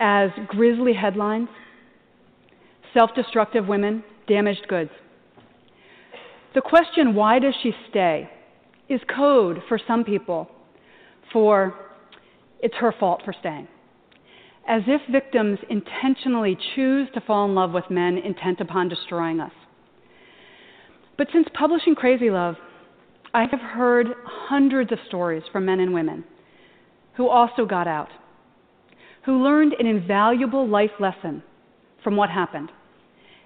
as 0.00 0.30
grisly 0.48 0.92
headlines, 0.92 1.48
self 2.92 3.10
destructive 3.14 3.66
women, 3.66 4.04
damaged 4.28 4.66
goods. 4.68 4.90
The 6.54 6.60
question, 6.60 7.14
why 7.14 7.38
does 7.38 7.54
she 7.62 7.72
stay, 7.90 8.28
is 8.88 9.00
code 9.14 9.62
for 9.68 9.78
some 9.86 10.04
people 10.04 10.48
for 11.32 11.74
it's 12.60 12.74
her 12.76 12.94
fault 12.98 13.22
for 13.24 13.34
staying. 13.38 13.68
As 14.68 14.82
if 14.86 15.00
victims 15.10 15.58
intentionally 15.70 16.58
choose 16.74 17.08
to 17.14 17.20
fall 17.20 17.44
in 17.44 17.54
love 17.54 17.72
with 17.72 17.84
men 17.90 18.18
intent 18.18 18.60
upon 18.60 18.88
destroying 18.88 19.40
us. 19.40 19.52
But 21.18 21.28
since 21.32 21.46
publishing 21.54 21.94
Crazy 21.94 22.30
Love, 22.30 22.56
I 23.32 23.44
have 23.50 23.60
heard 23.60 24.08
hundreds 24.24 24.92
of 24.92 24.98
stories 25.08 25.42
from 25.52 25.66
men 25.66 25.80
and 25.80 25.92
women 25.92 26.24
who 27.16 27.28
also 27.28 27.64
got 27.64 27.86
out, 27.86 28.08
who 29.24 29.42
learned 29.42 29.74
an 29.78 29.86
invaluable 29.86 30.68
life 30.68 30.90
lesson 31.00 31.42
from 32.04 32.16
what 32.16 32.30
happened, 32.30 32.70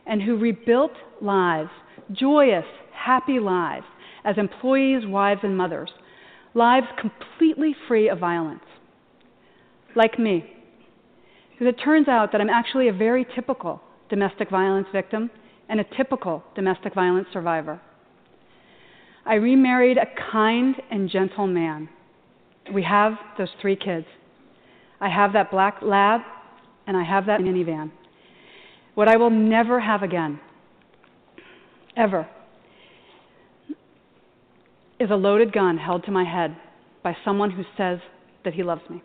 and 0.07 0.21
who 0.23 0.37
rebuilt 0.37 0.93
lives, 1.21 1.71
joyous, 2.13 2.65
happy 2.93 3.39
lives, 3.39 3.87
as 4.25 4.37
employees, 4.37 5.07
wives, 5.07 5.41
and 5.43 5.57
mothers, 5.57 5.91
lives 6.55 6.87
completely 7.01 7.75
free 7.89 8.09
of 8.09 8.19
violence. 8.19 8.65
Like 9.97 10.19
me. 10.19 10.45
Because 11.53 11.75
it 11.75 11.83
turns 11.83 12.09
out 12.09 12.33
that 12.33 12.41
I'm 12.41 12.51
actually 12.51 12.89
a 12.89 12.93
very 12.93 13.27
typical 13.35 13.81
domestic 14.09 14.51
violence 14.51 14.89
victim 14.93 15.31
and 15.69 15.81
a 15.81 15.85
typical 15.97 16.43
domestic 16.55 16.95
violence 16.95 17.29
survivor. 17.33 17.81
I 19.25 19.35
remarried 19.35 19.99
a 19.99 20.07
kind 20.33 20.75
and 20.91 21.09
gentle 21.09 21.47
man. 21.47 21.89
We 22.73 22.83
have 22.85 23.15
those 23.39 23.49
three 23.61 23.77
kids. 23.77 24.07
I 25.01 25.09
have 25.09 25.33
that 25.33 25.51
black 25.51 25.79
lab, 25.83 26.21
and 26.87 26.97
I 26.97 27.05
have 27.05 27.27
that 27.27 27.41
minivan. 27.41 27.91
What 28.95 29.09
I 29.09 29.17
will 29.17 29.31
never 29.31 29.81
have 29.81 30.03
again, 30.03 30.41
ever, 31.97 32.29
is 34.99 35.11
a 35.11 35.17
loaded 35.17 35.53
gun 35.53 35.79
held 35.79 36.05
to 36.05 36.11
my 36.11 36.25
head 36.25 36.57
by 37.03 37.17
someone 37.25 37.51
who 37.51 37.65
says 37.77 37.99
that 38.45 38.53
he 38.53 38.63
loves 38.63 38.83
me. 38.91 39.03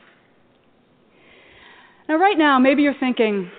Now, 2.09 2.17
right 2.17 2.37
now, 2.37 2.59
maybe 2.59 2.83
you're 2.83 2.93
thinking, 2.99 3.49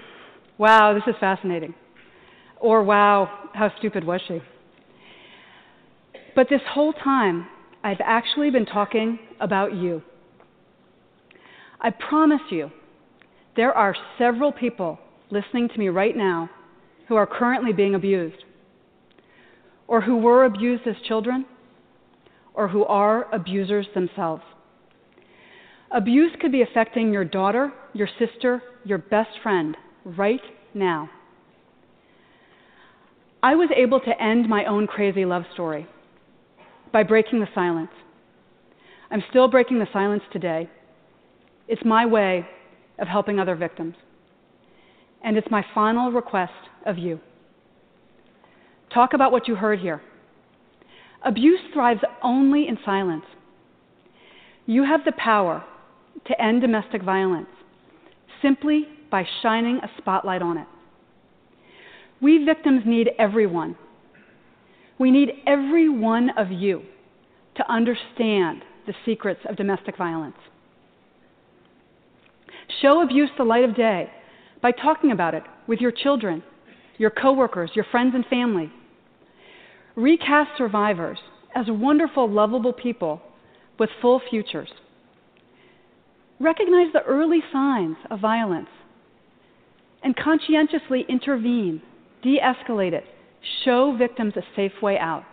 wow, 0.58 0.94
this 0.94 1.02
is 1.06 1.14
fascinating. 1.18 1.74
Or, 2.60 2.82
wow, 2.82 3.50
how 3.54 3.72
stupid 3.78 4.04
was 4.04 4.20
she? 4.28 4.40
But 6.34 6.48
this 6.50 6.60
whole 6.68 6.92
time, 6.92 7.46
I've 7.86 8.00
actually 8.04 8.50
been 8.50 8.66
talking 8.66 9.16
about 9.40 9.72
you. 9.72 10.02
I 11.80 11.90
promise 11.90 12.40
you, 12.50 12.72
there 13.54 13.72
are 13.72 13.94
several 14.18 14.50
people 14.50 14.98
listening 15.30 15.68
to 15.68 15.78
me 15.78 15.88
right 15.88 16.16
now 16.16 16.50
who 17.06 17.14
are 17.14 17.28
currently 17.28 17.72
being 17.72 17.94
abused, 17.94 18.42
or 19.86 20.00
who 20.00 20.16
were 20.16 20.46
abused 20.46 20.84
as 20.88 20.96
children, 21.06 21.46
or 22.54 22.66
who 22.66 22.84
are 22.86 23.32
abusers 23.32 23.86
themselves. 23.94 24.42
Abuse 25.92 26.32
could 26.40 26.50
be 26.50 26.62
affecting 26.62 27.12
your 27.12 27.24
daughter, 27.24 27.72
your 27.92 28.08
sister, 28.18 28.64
your 28.84 28.98
best 28.98 29.30
friend 29.44 29.76
right 30.04 30.42
now. 30.74 31.08
I 33.44 33.54
was 33.54 33.68
able 33.76 34.00
to 34.00 34.20
end 34.20 34.48
my 34.48 34.64
own 34.64 34.88
crazy 34.88 35.24
love 35.24 35.44
story 35.54 35.86
by 36.96 37.02
breaking 37.02 37.40
the 37.40 37.48
silence. 37.54 37.90
I'm 39.10 39.22
still 39.28 39.48
breaking 39.48 39.80
the 39.80 39.86
silence 39.92 40.22
today. 40.32 40.66
It's 41.68 41.84
my 41.84 42.06
way 42.06 42.46
of 42.98 43.06
helping 43.06 43.38
other 43.38 43.54
victims. 43.54 43.96
And 45.22 45.36
it's 45.36 45.50
my 45.50 45.62
final 45.74 46.10
request 46.10 46.54
of 46.86 46.96
you. 46.96 47.20
Talk 48.94 49.12
about 49.12 49.30
what 49.30 49.46
you 49.46 49.56
heard 49.56 49.78
here. 49.78 50.00
Abuse 51.22 51.60
thrives 51.74 52.00
only 52.22 52.66
in 52.66 52.78
silence. 52.82 53.26
You 54.64 54.82
have 54.84 55.04
the 55.04 55.12
power 55.22 55.62
to 56.28 56.42
end 56.42 56.62
domestic 56.62 57.02
violence 57.02 57.50
simply 58.40 58.86
by 59.10 59.26
shining 59.42 59.80
a 59.82 59.90
spotlight 59.98 60.40
on 60.40 60.56
it. 60.56 60.66
We 62.22 62.42
victims 62.46 62.84
need 62.86 63.10
everyone. 63.18 63.76
We 64.98 65.10
need 65.10 65.30
every 65.46 65.88
one 65.88 66.30
of 66.36 66.50
you 66.50 66.82
to 67.56 67.70
understand 67.70 68.62
the 68.86 68.94
secrets 69.04 69.40
of 69.48 69.56
domestic 69.56 69.96
violence. 69.96 70.36
Show 72.80 73.02
abuse 73.02 73.30
the 73.36 73.44
light 73.44 73.64
of 73.64 73.76
day 73.76 74.10
by 74.62 74.72
talking 74.72 75.12
about 75.12 75.34
it 75.34 75.42
with 75.66 75.80
your 75.80 75.92
children, 75.92 76.42
your 76.98 77.10
coworkers, 77.10 77.70
your 77.74 77.84
friends 77.90 78.14
and 78.14 78.24
family. 78.26 78.70
Recast 79.94 80.50
survivors 80.56 81.18
as 81.54 81.66
wonderful, 81.68 82.30
lovable 82.30 82.72
people 82.72 83.22
with 83.78 83.90
full 84.00 84.20
futures. 84.30 84.70
Recognize 86.38 86.92
the 86.92 87.02
early 87.02 87.40
signs 87.52 87.96
of 88.10 88.20
violence 88.20 88.68
and 90.02 90.14
conscientiously 90.16 91.04
intervene, 91.08 91.80
de 92.22 92.38
escalate 92.38 92.92
it, 92.92 93.04
show 93.64 93.96
victims 93.96 94.34
a 94.36 94.42
safe 94.54 94.72
way 94.82 94.98
out. 94.98 95.24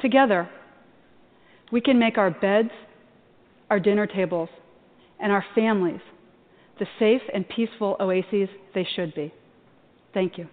Together, 0.00 0.48
we 1.72 1.80
can 1.80 1.98
make 1.98 2.18
our 2.18 2.30
beds, 2.30 2.70
our 3.70 3.80
dinner 3.80 4.06
tables, 4.06 4.48
and 5.20 5.32
our 5.32 5.44
families 5.54 6.00
the 6.78 6.86
safe 6.98 7.22
and 7.32 7.48
peaceful 7.48 7.96
oases 8.00 8.48
they 8.74 8.86
should 8.96 9.14
be. 9.14 9.32
Thank 10.12 10.38
you. 10.38 10.48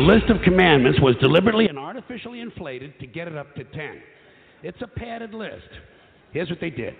List 0.00 0.30
of 0.30 0.42
commandments 0.42 0.98
was 1.00 1.16
deliberately 1.20 1.68
and 1.68 1.78
artificially 1.78 2.40
inflated 2.40 2.98
to 3.00 3.06
get 3.06 3.28
it 3.28 3.36
up 3.36 3.54
to 3.56 3.64
10. 3.64 4.00
It's 4.62 4.80
a 4.82 4.86
padded 4.86 5.34
list. 5.34 5.68
Here's 6.32 6.50
what 6.50 6.60
they 6.60 6.70
did. 6.70 6.94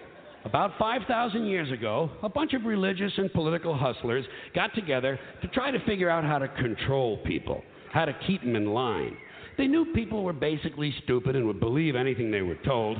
About 0.44 0.72
5,000 0.78 1.44
years 1.44 1.70
ago, 1.70 2.10
a 2.22 2.28
bunch 2.28 2.54
of 2.54 2.64
religious 2.64 3.12
and 3.18 3.32
political 3.32 3.76
hustlers 3.76 4.24
got 4.54 4.74
together 4.74 5.18
to 5.42 5.48
try 5.48 5.70
to 5.70 5.84
figure 5.84 6.08
out 6.08 6.24
how 6.24 6.38
to 6.38 6.48
control 6.48 7.18
people, 7.26 7.62
how 7.92 8.06
to 8.06 8.16
keep 8.26 8.40
them 8.42 8.56
in 8.56 8.66
line. 8.66 9.16
They 9.58 9.66
knew 9.66 9.92
people 9.94 10.24
were 10.24 10.32
basically 10.32 10.94
stupid 11.04 11.36
and 11.36 11.46
would 11.46 11.60
believe 11.60 11.94
anything 11.94 12.30
they 12.30 12.40
were 12.40 12.58
told, 12.64 12.98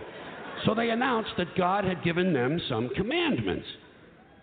so 0.67 0.75
they 0.75 0.91
announced 0.91 1.31
that 1.39 1.57
God 1.57 1.85
had 1.85 2.05
given 2.05 2.35
them 2.35 2.61
some 2.69 2.91
commandments. 2.91 3.67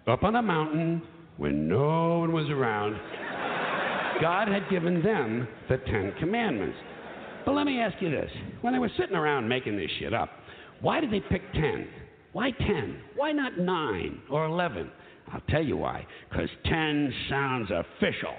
Up 0.07 0.23
on 0.23 0.35
a 0.35 0.41
mountain, 0.41 1.03
when 1.37 1.67
no 1.67 2.19
one 2.19 2.33
was 2.33 2.49
around, 2.49 2.97
God 4.21 4.47
had 4.47 4.69
given 4.69 5.01
them 5.03 5.47
the 5.69 5.77
Ten 5.77 6.13
Commandments. 6.19 6.77
But 7.45 7.53
let 7.53 7.65
me 7.65 7.79
ask 7.79 7.95
you 8.01 8.09
this 8.09 8.29
when 8.61 8.73
they 8.73 8.79
were 8.79 8.91
sitting 8.97 9.15
around 9.15 9.47
making 9.47 9.77
this 9.77 9.89
shit 9.99 10.13
up, 10.13 10.29
why 10.81 10.99
did 10.99 11.11
they 11.11 11.21
pick 11.21 11.41
10? 11.53 11.87
Why 12.33 12.51
10? 12.51 12.99
Why 13.15 13.31
not 13.31 13.57
9 13.57 14.21
or 14.29 14.45
11? 14.45 14.91
I'll 15.31 15.41
tell 15.49 15.63
you 15.63 15.77
why. 15.77 16.05
Because 16.29 16.49
10 16.65 17.13
sounds 17.29 17.69
official. 17.71 18.33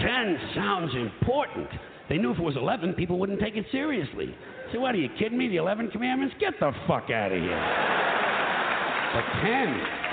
10 0.00 0.38
sounds 0.54 0.92
important. 0.94 1.68
They 2.08 2.18
knew 2.18 2.32
if 2.32 2.38
it 2.38 2.42
was 2.42 2.56
11, 2.56 2.94
people 2.94 3.18
wouldn't 3.18 3.40
take 3.40 3.56
it 3.56 3.66
seriously. 3.72 4.34
Say, 4.72 4.78
what, 4.78 4.94
are 4.94 4.98
you 4.98 5.08
kidding 5.18 5.38
me? 5.38 5.48
The 5.48 5.56
11 5.56 5.90
commandments? 5.90 6.34
Get 6.40 6.54
the 6.60 6.72
fuck 6.86 7.10
out 7.10 7.32
of 7.32 7.40
here. 7.40 7.94
But 9.14 9.24
10, 9.42 10.03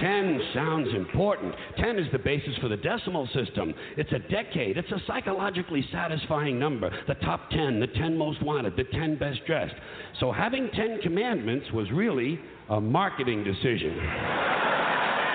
10 0.00 0.40
sounds 0.54 0.88
important. 0.94 1.54
10 1.78 1.98
is 1.98 2.06
the 2.12 2.18
basis 2.18 2.56
for 2.60 2.68
the 2.68 2.76
decimal 2.76 3.28
system. 3.34 3.74
It's 3.96 4.12
a 4.12 4.18
decade. 4.30 4.76
It's 4.76 4.90
a 4.90 5.00
psychologically 5.06 5.86
satisfying 5.92 6.58
number. 6.58 6.90
The 7.08 7.14
top 7.14 7.50
10, 7.50 7.80
the 7.80 7.86
10 7.88 8.16
most 8.16 8.42
wanted, 8.42 8.76
the 8.76 8.84
10 8.84 9.16
best 9.18 9.40
dressed. 9.46 9.74
So 10.20 10.32
having 10.32 10.70
10 10.74 11.00
commandments 11.02 11.66
was 11.72 11.90
really 11.92 12.38
a 12.68 12.80
marketing 12.80 13.44
decision. 13.44 13.98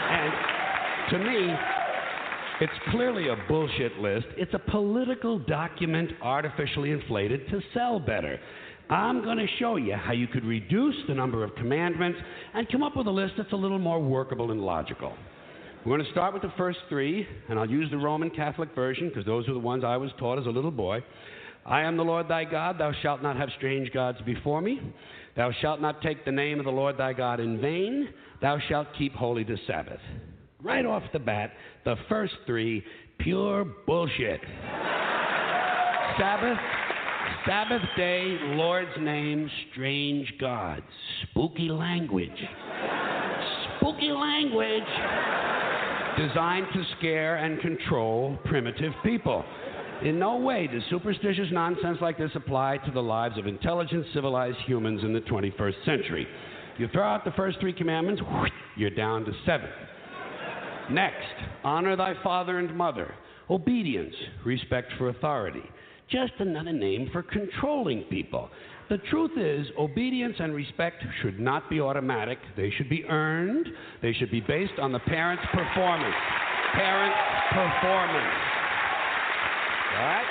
and 0.10 0.34
to 1.12 1.20
me, 1.20 1.54
it's 2.60 2.74
clearly 2.90 3.28
a 3.28 3.36
bullshit 3.48 4.00
list. 4.00 4.26
It's 4.36 4.54
a 4.54 4.60
political 4.60 5.38
document 5.38 6.12
artificially 6.24 6.92
inflated 6.92 7.48
to 7.50 7.62
sell 7.74 8.00
better. 8.00 8.40
I'm 8.90 9.22
going 9.22 9.38
to 9.38 9.48
show 9.60 9.76
you 9.76 9.96
how 9.96 10.14
you 10.14 10.28
could 10.28 10.46
reduce 10.46 10.96
the 11.08 11.14
number 11.14 11.44
of 11.44 11.54
commandments 11.56 12.20
and 12.54 12.70
come 12.70 12.84
up 12.84 12.96
with 12.96 13.08
a 13.08 13.12
list 13.12 13.34
that's 13.38 13.52
a 13.52 13.58
little 13.58 13.80
more 13.80 14.02
workable 14.02 14.52
and 14.52 14.62
logical. 14.62 15.14
We're 15.86 15.98
going 15.98 16.06
to 16.06 16.12
start 16.12 16.34
with 16.34 16.42
the 16.42 16.54
first 16.58 16.80
three, 16.88 17.28
and 17.50 17.60
I'll 17.60 17.70
use 17.70 17.92
the 17.92 17.98
Roman 17.98 18.30
Catholic 18.30 18.74
version 18.74 19.10
because 19.10 19.26
those 19.26 19.48
are 19.50 19.54
the 19.54 19.60
ones 19.60 19.84
I 19.84 19.98
was 19.98 20.12
taught 20.18 20.40
as 20.40 20.46
a 20.46 20.50
little 20.50 20.72
boy. 20.72 21.04
I 21.66 21.82
am 21.82 21.98
the 21.98 22.04
Lord 22.04 22.30
thy 22.30 22.46
God. 22.46 22.78
Thou 22.80 22.94
shalt 23.02 23.22
not 23.22 23.36
have 23.36 23.50
strange 23.58 23.92
gods 23.92 24.20
before 24.26 24.62
me. 24.62 24.80
Thou 25.36 25.52
shalt 25.62 25.82
not 25.82 26.02
take 26.02 26.24
the 26.24 26.32
name 26.32 26.60
of 26.60 26.66
the 26.66 26.72
Lord 26.72 26.98
thy 26.98 27.12
God 27.12 27.42
in 27.42 27.60
vain. 27.60 28.10
Thou 28.42 28.58
shalt 28.70 28.88
keep 28.98 29.14
holy 29.14 29.44
the 29.44 29.58
Sabbath. 29.68 30.00
Right 30.64 30.86
off 30.86 31.04
the 31.12 31.20
bat, 31.20 31.52
the 31.84 31.96
first 32.08 32.34
three, 32.46 32.84
pure 33.20 33.66
bullshit. 33.86 34.40
Sabbath, 36.18 36.58
Sabbath 37.46 37.82
day, 37.96 38.38
Lord's 38.56 38.92
name, 39.00 39.50
strange 39.72 40.34
gods. 40.40 40.84
Spooky 41.24 41.70
language. 41.70 42.30
Spooky 43.78 44.12
language 44.12 44.84
designed 46.18 46.68
to 46.74 46.84
scare 46.98 47.38
and 47.38 47.60
control 47.62 48.38
primitive 48.46 48.94
people. 49.04 49.44
In 50.04 50.20
no 50.20 50.38
way 50.38 50.68
does 50.68 50.84
superstitious 50.90 51.48
nonsense 51.52 51.98
like 52.02 52.18
this 52.18 52.32
apply 52.36 52.78
to 52.80 52.92
the 52.92 53.02
lives 53.02 53.38
of 53.38 53.48
intelligent, 53.48 54.06
civilized 54.14 54.58
humans 54.66 55.04
in 55.04 55.14
the 55.14 55.22
21st 55.22 55.86
century. 55.86 56.28
You 56.78 56.88
throw 56.90 57.04
out 57.04 57.26
the 57.26 57.32
first 57.32 57.60
three 57.60 57.74
commandments, 57.74 58.22
you're 58.76 58.90
down 58.90 59.26
to 59.26 59.32
seven. 59.46 59.70
Next, 60.92 61.26
honor 61.64 61.96
thy 61.96 62.14
father 62.24 62.60
and 62.60 62.76
mother. 62.76 63.14
Obedience, 63.50 64.14
respect 64.46 64.92
for 64.98 65.10
authority 65.10 65.64
just 66.10 66.34
another 66.40 66.74
name 66.74 67.10
for 67.12 67.24
controlling 67.24 68.04
people. 68.04 68.50
The 68.90 68.98
truth 69.10 69.32
is, 69.38 69.68
obedience 69.78 70.36
and 70.40 70.56
respect 70.56 71.04
should 71.22 71.40
not 71.40 71.70
be 71.70 71.82
automatic. 71.82 72.40
They 72.56 72.72
should 72.72 72.90
be 72.90 73.04
earned. 73.06 73.68
They 74.02 74.14
should 74.14 74.32
be 74.32 74.40
based 74.40 74.80
on 74.80 74.94
the 74.94 75.00
parent's 75.00 75.44
performance. 75.54 76.16
Parent's 76.74 77.18
performance. 77.52 78.36
All 79.94 80.04
right? 80.04 80.26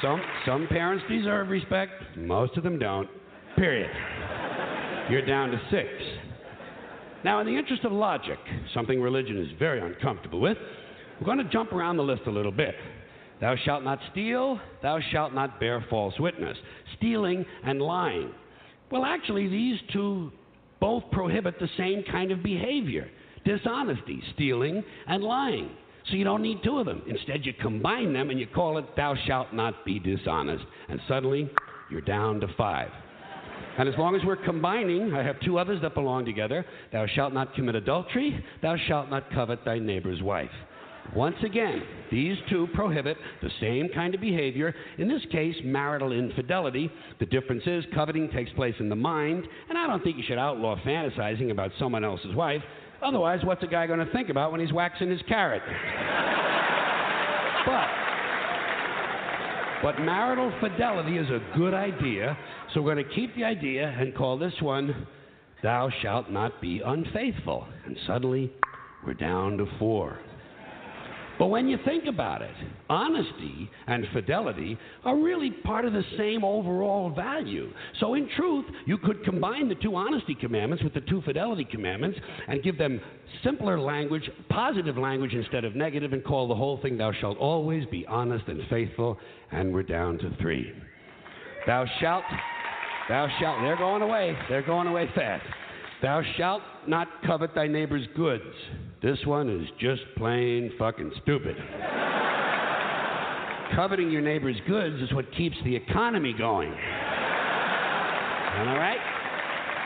Some, 0.00 0.22
some 0.46 0.68
parents 0.68 1.04
deserve 1.08 1.48
respect, 1.48 1.92
most 2.16 2.56
of 2.56 2.62
them 2.62 2.78
don't. 2.78 3.08
Period. 3.56 3.90
You're 5.10 5.26
down 5.26 5.50
to 5.50 5.60
six. 5.72 5.88
Now, 7.24 7.40
in 7.40 7.46
the 7.46 7.56
interest 7.56 7.84
of 7.84 7.90
logic, 7.90 8.38
something 8.74 9.00
religion 9.00 9.38
is 9.38 9.48
very 9.58 9.80
uncomfortable 9.80 10.40
with, 10.40 10.56
we're 11.20 11.26
going 11.26 11.38
to 11.38 11.50
jump 11.52 11.72
around 11.72 11.96
the 11.96 12.02
list 12.02 12.22
a 12.26 12.30
little 12.30 12.52
bit. 12.52 12.74
Thou 13.40 13.54
shalt 13.64 13.84
not 13.84 13.98
steal, 14.10 14.60
thou 14.82 14.98
shalt 15.12 15.32
not 15.32 15.60
bear 15.60 15.84
false 15.88 16.14
witness. 16.18 16.56
Stealing 16.96 17.44
and 17.64 17.80
lying. 17.80 18.32
Well, 18.90 19.04
actually, 19.04 19.48
these 19.48 19.78
two 19.92 20.32
both 20.80 21.04
prohibit 21.12 21.58
the 21.58 21.68
same 21.76 22.04
kind 22.10 22.30
of 22.30 22.42
behavior 22.42 23.08
dishonesty, 23.44 24.22
stealing, 24.34 24.84
and 25.06 25.22
lying. 25.22 25.70
So 26.10 26.16
you 26.16 26.24
don't 26.24 26.42
need 26.42 26.58
two 26.62 26.78
of 26.78 26.86
them. 26.86 27.02
Instead, 27.06 27.46
you 27.46 27.54
combine 27.54 28.12
them 28.12 28.30
and 28.30 28.38
you 28.38 28.46
call 28.46 28.78
it, 28.78 28.84
Thou 28.96 29.14
shalt 29.26 29.54
not 29.54 29.84
be 29.84 29.98
dishonest. 29.98 30.64
And 30.88 31.00
suddenly, 31.08 31.50
you're 31.90 32.00
down 32.00 32.40
to 32.40 32.48
five. 32.58 32.90
And 33.78 33.88
as 33.88 33.94
long 33.96 34.16
as 34.16 34.22
we're 34.24 34.36
combining, 34.36 35.14
I 35.14 35.22
have 35.22 35.40
two 35.40 35.58
others 35.58 35.80
that 35.82 35.94
belong 35.94 36.24
together. 36.24 36.66
Thou 36.92 37.06
shalt 37.06 37.32
not 37.32 37.54
commit 37.54 37.74
adultery, 37.74 38.44
thou 38.60 38.76
shalt 38.86 39.08
not 39.08 39.30
covet 39.32 39.64
thy 39.64 39.78
neighbor's 39.78 40.20
wife. 40.22 40.50
Once 41.16 41.36
again, 41.44 41.82
these 42.10 42.36
two 42.50 42.68
prohibit 42.74 43.16
the 43.42 43.50
same 43.60 43.88
kind 43.94 44.14
of 44.14 44.20
behavior, 44.20 44.74
in 44.98 45.08
this 45.08 45.22
case, 45.32 45.56
marital 45.64 46.12
infidelity. 46.12 46.90
The 47.18 47.26
difference 47.26 47.62
is 47.66 47.84
coveting 47.94 48.30
takes 48.30 48.52
place 48.52 48.74
in 48.78 48.88
the 48.88 48.96
mind, 48.96 49.44
and 49.68 49.78
I 49.78 49.86
don't 49.86 50.02
think 50.04 50.16
you 50.18 50.24
should 50.26 50.38
outlaw 50.38 50.76
fantasizing 50.84 51.50
about 51.50 51.70
someone 51.78 52.04
else's 52.04 52.34
wife. 52.34 52.62
Otherwise, 53.02 53.40
what's 53.44 53.62
a 53.62 53.66
guy 53.66 53.86
going 53.86 54.04
to 54.04 54.12
think 54.12 54.28
about 54.28 54.52
when 54.52 54.60
he's 54.60 54.72
waxing 54.72 55.10
his 55.10 55.20
carrot? 55.28 55.62
but, 57.66 57.86
but 59.82 60.00
marital 60.02 60.52
fidelity 60.60 61.16
is 61.16 61.28
a 61.30 61.40
good 61.56 61.74
idea, 61.74 62.36
so 62.74 62.82
we're 62.82 62.94
going 62.94 63.06
to 63.06 63.14
keep 63.14 63.34
the 63.34 63.44
idea 63.44 63.88
and 63.98 64.14
call 64.14 64.36
this 64.36 64.54
one, 64.60 65.06
Thou 65.62 65.90
Shalt 66.02 66.30
Not 66.30 66.60
Be 66.60 66.82
Unfaithful. 66.84 67.66
And 67.86 67.96
suddenly, 68.06 68.52
we're 69.06 69.14
down 69.14 69.56
to 69.58 69.66
four. 69.78 70.18
But 71.38 71.46
when 71.46 71.68
you 71.68 71.78
think 71.84 72.06
about 72.06 72.42
it, 72.42 72.54
honesty 72.90 73.70
and 73.86 74.04
fidelity 74.12 74.76
are 75.04 75.16
really 75.16 75.50
part 75.50 75.84
of 75.84 75.92
the 75.92 76.02
same 76.16 76.42
overall 76.42 77.10
value. 77.10 77.70
So, 78.00 78.14
in 78.14 78.28
truth, 78.36 78.64
you 78.86 78.98
could 78.98 79.24
combine 79.24 79.68
the 79.68 79.76
two 79.76 79.94
honesty 79.94 80.34
commandments 80.34 80.82
with 80.82 80.94
the 80.94 81.00
two 81.02 81.22
fidelity 81.22 81.64
commandments 81.64 82.18
and 82.48 82.62
give 82.62 82.76
them 82.76 83.00
simpler 83.44 83.78
language, 83.78 84.28
positive 84.48 84.98
language 84.98 85.32
instead 85.32 85.64
of 85.64 85.76
negative, 85.76 86.12
and 86.12 86.24
call 86.24 86.48
the 86.48 86.56
whole 86.56 86.80
thing, 86.80 86.98
Thou 86.98 87.12
shalt 87.12 87.38
always 87.38 87.86
be 87.86 88.04
honest 88.06 88.48
and 88.48 88.62
faithful. 88.68 89.18
And 89.52 89.72
we're 89.72 89.84
down 89.84 90.18
to 90.18 90.36
three. 90.40 90.72
Thou 91.66 91.84
shalt, 92.00 92.24
thou 93.08 93.28
shalt, 93.40 93.60
they're 93.62 93.76
going 93.76 94.02
away, 94.02 94.36
they're 94.48 94.62
going 94.62 94.88
away 94.88 95.08
fast. 95.14 95.44
Thou 96.02 96.22
shalt 96.36 96.62
not 96.86 97.08
covet 97.24 97.54
thy 97.54 97.66
neighbor's 97.66 98.06
goods. 98.16 98.44
This 99.00 99.18
one 99.26 99.48
is 99.48 99.68
just 99.78 100.02
plain 100.16 100.72
fucking 100.78 101.12
stupid. 101.22 101.56
Coveting 103.76 104.10
your 104.10 104.22
neighbor's 104.22 104.56
goods 104.66 105.00
is 105.00 105.12
what 105.12 105.30
keeps 105.36 105.56
the 105.64 105.76
economy 105.76 106.34
going. 106.36 106.72
I 108.58 108.74
right? 108.76 108.98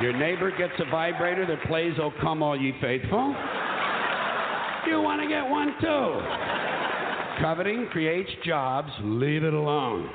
Your 0.01 0.17
neighbor 0.17 0.51
gets 0.57 0.73
a 0.79 0.91
vibrator 0.91 1.45
that 1.47 1.63
plays 1.69 1.93
Oh 2.01 2.11
Come 2.23 2.43
All 2.43 2.59
Ye 2.59 2.73
Faithful. 2.81 3.37
You 4.87 5.01
want 5.03 5.21
to 5.21 5.29
get 5.29 5.43
one 5.43 5.75
too. 5.79 7.43
Coveting 7.43 7.89
creates 7.93 8.31
jobs, 8.45 8.91
leave 9.03 9.45
it 9.45 9.53
alone. 9.53 10.09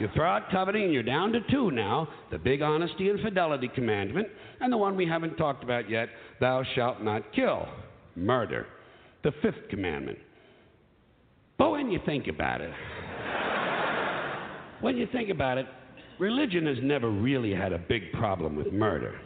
You 0.00 0.08
throw 0.14 0.26
out 0.26 0.50
coveting 0.50 0.84
and 0.84 0.94
you're 0.94 1.02
down 1.02 1.30
to 1.32 1.40
two 1.50 1.70
now 1.70 2.08
the 2.30 2.38
big 2.38 2.62
honesty 2.62 3.10
and 3.10 3.20
fidelity 3.20 3.68
commandment, 3.68 4.28
and 4.60 4.72
the 4.72 4.76
one 4.76 4.96
we 4.96 5.06
haven't 5.06 5.36
talked 5.36 5.62
about 5.62 5.90
yet 5.90 6.08
thou 6.40 6.64
shalt 6.74 7.02
not 7.02 7.32
kill, 7.34 7.68
murder, 8.16 8.66
the 9.22 9.32
fifth 9.42 9.68
commandment. 9.68 10.18
But 11.58 11.70
when 11.70 11.90
you 11.90 12.00
think 12.06 12.28
about 12.28 12.62
it, 12.62 12.72
when 14.80 14.96
you 14.96 15.06
think 15.12 15.28
about 15.28 15.58
it, 15.58 15.66
religion 16.18 16.64
has 16.66 16.78
never 16.82 17.10
really 17.10 17.54
had 17.54 17.74
a 17.74 17.78
big 17.78 18.10
problem 18.14 18.56
with 18.56 18.72
murder. 18.72 19.20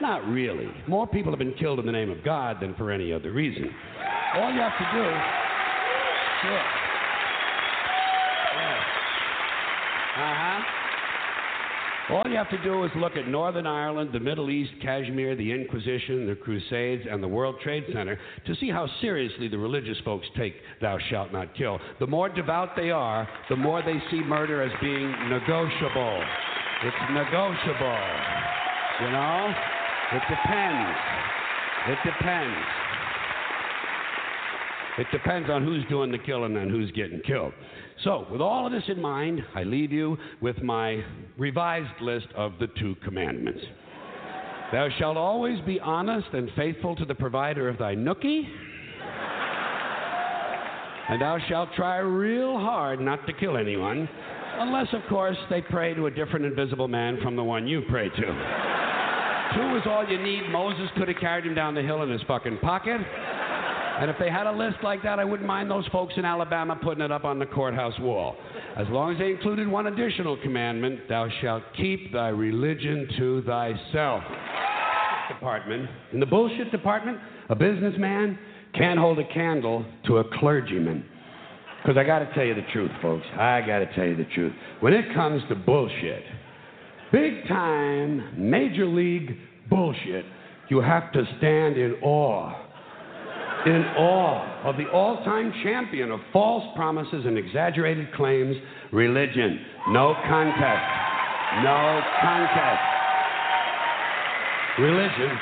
Not 0.00 0.26
really. 0.26 0.68
More 0.88 1.06
people 1.06 1.30
have 1.30 1.38
been 1.38 1.52
killed 1.54 1.78
in 1.78 1.84
the 1.84 1.92
name 1.92 2.10
of 2.10 2.24
God 2.24 2.58
than 2.60 2.74
for 2.76 2.90
any 2.90 3.12
other 3.12 3.30
reason. 3.30 3.70
all 4.34 4.50
you 4.52 4.60
have 4.60 4.78
to 4.78 4.88
do. 4.94 5.04
Sure. 6.42 6.81
Uh 10.22 10.34
huh. 10.36 12.14
All 12.14 12.22
you 12.30 12.36
have 12.36 12.50
to 12.50 12.62
do 12.62 12.84
is 12.84 12.90
look 12.96 13.16
at 13.16 13.26
Northern 13.26 13.66
Ireland, 13.66 14.10
the 14.12 14.20
Middle 14.20 14.50
East, 14.50 14.70
Kashmir, 14.82 15.34
the 15.34 15.50
Inquisition, 15.50 16.26
the 16.26 16.36
Crusades, 16.36 17.04
and 17.10 17.22
the 17.22 17.28
World 17.28 17.56
Trade 17.62 17.84
Center 17.92 18.18
to 18.46 18.54
see 18.56 18.70
how 18.70 18.86
seriously 19.00 19.48
the 19.48 19.58
religious 19.58 19.96
folks 20.04 20.26
take 20.36 20.54
Thou 20.80 20.98
Shalt 21.10 21.32
Not 21.32 21.56
Kill. 21.56 21.80
The 21.98 22.06
more 22.06 22.28
devout 22.28 22.70
they 22.76 22.90
are, 22.90 23.28
the 23.48 23.56
more 23.56 23.82
they 23.82 24.00
see 24.10 24.20
murder 24.20 24.62
as 24.62 24.72
being 24.80 25.10
negotiable. 25.28 26.24
It's 26.84 26.96
negotiable. 27.10 27.98
You 29.00 29.10
know? 29.10 29.54
It 30.12 30.22
depends. 30.28 30.98
It 31.88 31.98
depends. 32.04 32.91
It 34.98 35.06
depends 35.10 35.48
on 35.48 35.64
who's 35.64 35.84
doing 35.88 36.12
the 36.12 36.18
killing 36.18 36.56
and 36.56 36.70
who's 36.70 36.90
getting 36.90 37.20
killed. 37.20 37.52
So, 38.04 38.26
with 38.30 38.40
all 38.40 38.66
of 38.66 38.72
this 38.72 38.82
in 38.88 39.00
mind, 39.00 39.42
I 39.54 39.62
leave 39.62 39.90
you 39.90 40.18
with 40.40 40.62
my 40.62 41.02
revised 41.38 42.00
list 42.00 42.26
of 42.36 42.52
the 42.60 42.66
two 42.78 42.94
commandments. 43.04 43.60
Thou 44.70 44.88
shalt 44.98 45.16
always 45.16 45.60
be 45.60 45.80
honest 45.80 46.28
and 46.32 46.50
faithful 46.56 46.96
to 46.96 47.04
the 47.04 47.14
provider 47.14 47.68
of 47.68 47.78
thy 47.78 47.94
nookie. 47.94 48.42
And 51.08 51.20
thou 51.20 51.38
shalt 51.48 51.70
try 51.74 51.98
real 51.98 52.58
hard 52.58 53.00
not 53.00 53.26
to 53.26 53.32
kill 53.32 53.56
anyone, 53.56 54.08
unless, 54.58 54.88
of 54.92 55.02
course, 55.08 55.36
they 55.50 55.60
pray 55.60 55.94
to 55.94 56.06
a 56.06 56.10
different 56.10 56.44
invisible 56.44 56.88
man 56.88 57.18
from 57.22 57.36
the 57.36 57.44
one 57.44 57.66
you 57.66 57.82
pray 57.88 58.08
to. 58.08 58.16
Two 59.54 59.76
is 59.76 59.82
all 59.86 60.06
you 60.08 60.22
need. 60.22 60.50
Moses 60.50 60.88
could 60.96 61.08
have 61.08 61.18
carried 61.18 61.44
him 61.44 61.54
down 61.54 61.74
the 61.74 61.82
hill 61.82 62.02
in 62.02 62.10
his 62.10 62.22
fucking 62.26 62.58
pocket. 62.58 63.00
And 64.00 64.10
if 64.10 64.16
they 64.18 64.30
had 64.30 64.46
a 64.46 64.52
list 64.52 64.76
like 64.82 65.02
that, 65.02 65.18
I 65.18 65.24
wouldn't 65.24 65.46
mind 65.46 65.70
those 65.70 65.86
folks 65.88 66.14
in 66.16 66.24
Alabama 66.24 66.78
putting 66.82 67.04
it 67.04 67.12
up 67.12 67.24
on 67.24 67.38
the 67.38 67.46
courthouse 67.46 67.98
wall. 68.00 68.36
As 68.76 68.86
long 68.88 69.12
as 69.12 69.18
they 69.18 69.30
included 69.30 69.68
one 69.68 69.86
additional 69.86 70.36
commandment 70.42 71.00
thou 71.08 71.28
shalt 71.40 71.62
keep 71.76 72.12
thy 72.12 72.28
religion 72.28 73.08
to 73.18 73.42
thyself. 73.42 74.22
Department. 75.28 75.88
In 76.12 76.20
the 76.20 76.26
bullshit 76.26 76.70
department, 76.70 77.18
a 77.48 77.54
businessman 77.54 78.38
can't 78.74 78.98
hold 78.98 79.18
a 79.18 79.34
candle 79.34 79.84
to 80.06 80.18
a 80.18 80.24
clergyman. 80.38 81.04
Because 81.82 81.96
I 81.98 82.04
got 82.04 82.20
to 82.20 82.32
tell 82.34 82.44
you 82.44 82.54
the 82.54 82.66
truth, 82.72 82.90
folks. 83.00 83.26
I 83.34 83.60
got 83.60 83.80
to 83.80 83.94
tell 83.94 84.06
you 84.06 84.16
the 84.16 84.26
truth. 84.34 84.52
When 84.80 84.92
it 84.92 85.14
comes 85.14 85.42
to 85.48 85.54
bullshit, 85.54 86.22
big 87.10 87.46
time, 87.48 88.34
major 88.36 88.86
league 88.86 89.36
bullshit, 89.68 90.24
you 90.68 90.80
have 90.80 91.12
to 91.12 91.24
stand 91.38 91.76
in 91.76 91.94
awe 92.02 92.61
in 93.66 93.84
awe 93.96 94.68
of 94.68 94.76
the 94.76 94.88
all 94.90 95.24
time 95.24 95.52
champion 95.62 96.10
of 96.10 96.20
false 96.32 96.64
promises 96.74 97.24
and 97.26 97.38
exaggerated 97.38 98.12
claims 98.14 98.56
religion. 98.92 99.60
No 99.88 100.14
contest. 100.28 101.62
No 101.62 102.00
contest. 102.20 102.82
Religion. 104.78 105.38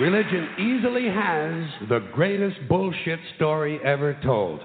Religion 0.00 0.48
easily 0.58 1.06
has 1.06 1.88
the 1.88 2.00
greatest 2.12 2.56
bullshit 2.68 3.20
story 3.36 3.78
ever 3.84 4.18
told. 4.24 4.60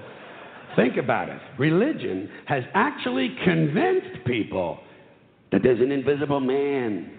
Think 0.75 0.97
about 0.97 1.29
it. 1.29 1.41
Religion 1.57 2.29
has 2.45 2.63
actually 2.73 3.35
convinced 3.43 4.25
people 4.25 4.79
that 5.51 5.61
there's 5.63 5.81
an 5.81 5.91
invisible 5.91 6.39
man 6.39 7.18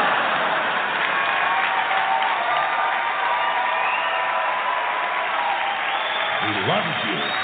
He 6.51 6.67
loves 6.67 7.05
you 7.07 7.41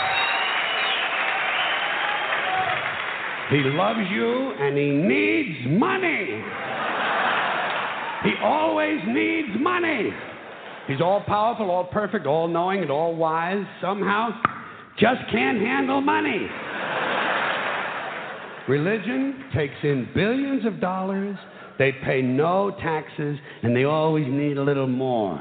He 3.50 3.64
loves 3.64 4.00
you 4.12 4.52
and 4.60 4.78
he 4.78 4.92
needs 4.92 5.80
money. 5.80 6.44
He 8.26 8.34
always 8.44 9.00
needs 9.08 9.58
money. 9.60 10.10
He's 10.88 11.00
all 11.00 11.22
powerful, 11.22 11.72
all 11.72 11.86
perfect, 11.86 12.26
all 12.26 12.50
knowing, 12.50 12.82
and 12.82 12.92
all 12.92 13.16
wise. 13.16 13.64
Somehow, 13.80 14.32
just 15.00 15.22
can't 15.32 15.60
handle 15.60 16.02
money. 16.02 16.48
Religion 18.68 19.46
takes 19.56 19.76
in 19.84 20.10
billions 20.14 20.66
of 20.66 20.82
dollars, 20.82 21.38
they 21.80 21.94
pay 22.04 22.22
no 22.22 22.72
taxes, 22.82 23.38
and 23.64 23.74
they 23.74 23.86
always 23.86 24.26
need 24.28 24.58
a 24.58 24.64
little 24.64 24.88
more. 24.88 25.40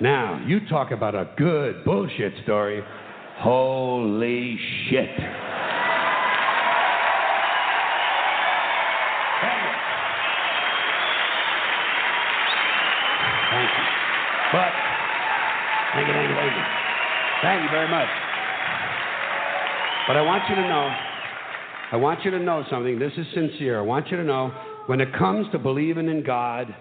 Now, 0.00 0.42
you 0.46 0.66
talk 0.66 0.92
about 0.92 1.14
a 1.14 1.28
good 1.36 1.84
bullshit 1.84 2.32
story. 2.42 2.82
Holy 3.36 4.58
shit. 4.88 5.10
Thank 13.50 13.70
you. 13.76 13.84
But, 14.52 14.72
thank 15.92 16.08
you, 16.08 16.14
thank 16.14 16.28
you, 16.30 16.36
thank 16.36 16.56
you. 16.56 16.62
Thank 17.42 17.62
you 17.64 17.70
very 17.70 17.88
much. 17.88 18.08
But 20.06 20.16
I 20.16 20.22
want 20.22 20.48
you 20.48 20.54
to 20.56 20.62
know, 20.62 20.90
I 21.92 21.96
want 21.96 22.24
you 22.24 22.30
to 22.30 22.38
know 22.38 22.64
something. 22.70 22.98
This 22.98 23.12
is 23.18 23.26
sincere. 23.34 23.78
I 23.78 23.82
want 23.82 24.08
you 24.08 24.16
to 24.16 24.24
know 24.24 24.50
when 24.86 25.00
it 25.00 25.12
comes 25.14 25.46
to 25.52 25.58
believing 25.58 26.08
in 26.08 26.24
God, 26.24 26.74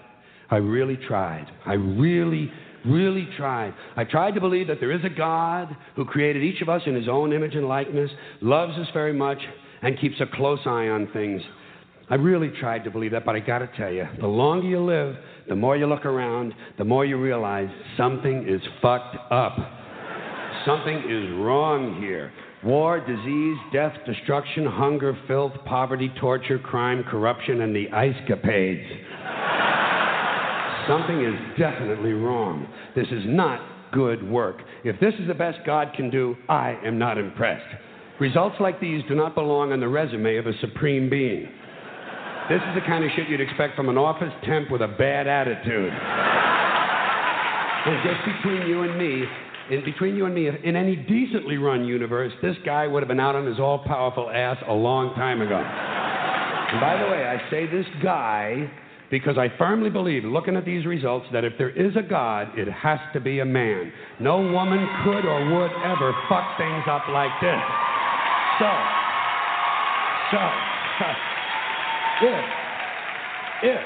I 0.49 0.55
really 0.55 0.97
tried. 0.97 1.47
I 1.65 1.74
really, 1.74 2.51
really 2.86 3.28
tried. 3.38 3.74
I 3.96 4.04
tried 4.04 4.36
to 4.36 4.42
believe 4.42 4.68
that 4.68 4.80
there 4.80 4.92
is 4.92 5.04
a 5.04 5.10
God 5.10 5.76
who 5.96 6.06
created 6.06 6.44
each 6.44 6.62
of 6.62 6.70
us 6.70 6.82
in 6.86 6.96
his 6.96 7.08
own 7.08 7.34
image 7.34 7.56
and 7.56 7.68
likeness, 7.68 8.10
loves 8.42 8.78
us 8.78 8.88
very 8.94 9.14
much, 9.14 9.40
and 9.82 10.00
keeps 10.00 10.20
a 10.20 10.26
close 10.36 10.60
eye 10.66 10.88
on 10.88 11.08
things. 11.14 11.42
I 12.10 12.16
really 12.16 12.52
tried 12.60 12.84
to 12.86 12.92
believe 12.92 13.12
that, 13.12 13.24
but 13.24 13.36
I 13.36 13.40
got 13.40 13.60
to 13.60 13.70
tell 13.78 13.92
you, 13.92 14.06
the 14.20 14.28
longer 14.28 14.68
you 14.68 14.84
live, 14.84 15.16
the 15.48 15.56
more 15.56 15.78
you 15.78 15.86
look 15.86 16.06
around, 16.06 16.54
the 16.78 16.84
more 16.84 17.06
you 17.06 17.22
realize 17.22 17.70
something 17.98 18.48
is 18.48 18.62
fucked 18.82 19.16
up. 19.32 19.58
something 20.66 20.98
is 20.98 21.32
wrong 21.40 22.02
here. 22.02 22.32
War, 22.64 23.00
disease, 23.00 23.58
death, 23.72 23.94
destruction, 24.06 24.66
hunger, 24.66 25.18
filth, 25.28 25.54
poverty, 25.66 26.12
torture, 26.20 26.60
crime, 26.60 27.04
corruption, 27.04 27.62
and 27.62 27.76
the 27.76 27.90
ice 27.92 28.16
capades. 28.28 28.86
Something 30.88 31.24
is 31.24 31.36
definitely 31.58 32.14
wrong. 32.14 32.68
This 32.96 33.08
is 33.08 33.24
not 33.26 33.60
good 33.92 34.28
work. 34.30 34.62
If 34.84 35.00
this 35.00 35.14
is 35.20 35.28
the 35.28 35.34
best 35.34 35.60
God 35.66 35.94
can 35.96 36.10
do, 36.10 36.36
I 36.48 36.78
am 36.86 36.98
not 36.98 37.18
impressed. 37.18 37.66
Results 38.20 38.56
like 38.60 38.80
these 38.82 39.04
do 39.08 39.16
not 39.16 39.34
belong 39.36 39.72
on 39.72 39.80
the 39.80 39.88
resume 39.88 40.38
of 40.38 40.48
a 40.48 40.54
supreme 40.60 41.10
being. 41.10 41.48
This 42.50 42.62
is 42.68 42.76
the 42.76 42.82
kind 42.82 43.04
of 43.04 43.12
shit 43.16 43.30
you'd 43.30 43.42
expect 43.42 43.76
from 43.76 43.90
an 43.90 43.98
office 43.98 44.34
temp 44.44 44.72
with 44.72 44.82
a 44.82 44.88
bad 44.88 45.28
attitude. 45.28 45.94
and 47.86 48.04
just 48.04 48.26
between 48.26 48.68
you 48.68 48.82
and 48.82 48.98
me, 48.98 49.24
in 49.70 49.86
between 49.86 50.16
you 50.16 50.26
and 50.26 50.34
me, 50.34 50.48
in 50.48 50.76
any 50.76 50.96
decently 50.96 51.58
run 51.58 51.86
universe, 51.86 52.34
this 52.42 52.56
guy 52.66 52.88
would 52.88 53.04
have 53.04 53.08
been 53.08 53.20
out 53.20 53.36
on 53.36 53.46
his 53.46 53.60
all 53.60 53.80
powerful 53.86 54.30
ass 54.32 54.58
a 54.68 54.74
long 54.74 55.14
time 55.16 55.42
ago. 55.42 55.58
And 55.58 56.82
by 56.82 56.98
the 56.98 57.10
way, 57.10 57.24
I 57.26 57.50
say 57.50 57.68
this 57.68 57.86
guy 58.04 58.70
because 59.12 59.38
I 59.38 59.47
firmly 59.57 59.89
believe, 59.89 60.24
looking 60.24 60.55
at 60.55 60.66
these 60.66 60.86
results, 60.86 61.26
that 61.34 61.43
if 61.43 61.53
there 61.57 61.70
is 61.70 61.95
a 61.95 62.01
God, 62.01 62.57
it 62.57 62.68
has 62.72 62.99
to 63.14 63.20
be 63.20 63.39
a 63.39 63.45
man. 63.45 63.91
No 64.20 64.38
woman 64.39 64.88
could 65.03 65.26
or 65.26 65.60
would 65.60 65.72
ever 65.84 66.14
fuck 66.30 66.57
things 66.57 66.84
up 66.88 67.07
like 67.10 67.32
this. 67.41 67.60
So, 68.60 68.70
so, 70.32 70.49
if, 72.28 72.45
if, 73.64 73.82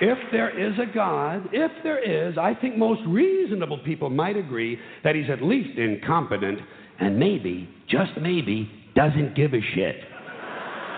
if 0.00 0.18
there 0.30 0.58
is 0.58 0.78
a 0.78 0.92
God, 0.94 1.48
if 1.52 1.72
there 1.82 1.98
is, 1.98 2.38
I 2.38 2.54
think 2.54 2.76
most 2.76 3.00
reasonable 3.08 3.78
people 3.78 4.10
might 4.10 4.36
agree 4.36 4.78
that 5.02 5.16
he's 5.16 5.30
at 5.30 5.42
least 5.42 5.76
incompetent 5.78 6.60
and 7.00 7.18
maybe, 7.18 7.68
just 7.88 8.12
maybe, 8.20 8.70
doesn't 8.94 9.34
give 9.34 9.54
a 9.54 9.60
shit 9.74 9.96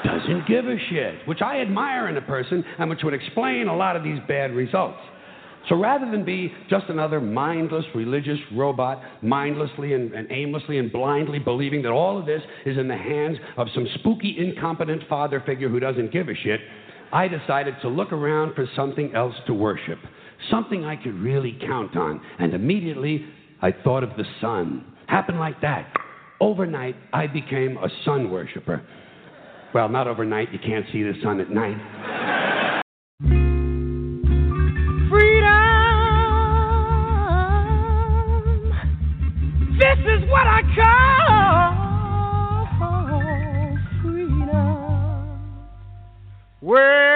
doesn't 0.05 0.47
give 0.47 0.67
a 0.67 0.77
shit, 0.91 1.27
which 1.27 1.43
I 1.43 1.61
admire 1.61 2.09
in 2.09 2.17
a 2.17 2.23
person 2.23 2.65
and 2.79 2.91
which 2.91 3.01
would 3.03 3.15
explain 3.15 3.69
a 3.69 3.77
lot 3.77 3.97
of 3.97 4.03
these 4.03 4.19
bad 4.29 4.53
results. 4.53 4.99
So 5.69 5.75
rather 5.75 6.09
than 6.09 6.25
be 6.25 6.53
just 6.71 6.87
another 6.89 7.21
mindless 7.21 7.85
religious 7.95 8.39
robot, 8.55 9.03
mindlessly 9.23 9.95
and, 9.95 10.13
and, 10.13 10.31
aimlessly 10.31 10.79
and 10.79 10.93
blindly 10.93 11.41
believing 11.41 11.83
that 11.83 11.91
all 11.91 12.19
of 12.19 12.25
this 12.25 12.43
is 12.65 12.79
in 12.79 12.87
the 12.87 12.97
hands 12.97 13.37
of 13.57 13.67
some 13.75 13.87
spooky, 13.97 14.37
incompetent 14.39 15.03
father 15.09 15.43
figure 15.45 15.69
who 15.69 15.81
doesn't 15.81 16.13
give 16.13 16.29
a 16.29 16.35
shit, 16.35 16.61
I 17.13 17.27
decided 17.27 17.75
to 17.83 17.89
look 17.89 18.13
around 18.13 18.55
for 18.55 18.67
something 18.77 19.13
else 19.15 19.35
to 19.47 19.55
worship, 19.55 19.99
something 20.51 20.85
I 20.85 20.97
could 20.97 21.15
really 21.15 21.59
count 21.61 21.97
on. 21.97 22.21
And 22.39 22.55
immediately 22.55 23.27
I 23.61 23.73
thought 23.73 24.05
of 24.05 24.11
the 24.17 24.25
sun. 24.41 24.85
Happened 25.09 25.41
like 25.41 25.61
that. 25.63 25.93
Overnight, 26.41 26.97
I 27.13 27.27
became 27.27 27.77
a 27.79 27.89
sun 28.05 28.31
worshiper. 28.31 28.87
Well, 29.75 29.89
not 29.89 30.07
overnight, 30.07 30.53
you 30.53 30.59
can't 30.59 30.87
see 30.93 31.03
the 31.03 31.15
sun 31.23 31.41
at 31.41 31.51
night. 31.51 31.77
Freedom 35.11 35.67
This 39.79 39.99
is 39.99 40.23
what 40.31 40.47
I 40.47 40.63
call 42.79 43.07
freedom. 44.03 45.39
Well, 46.63 47.16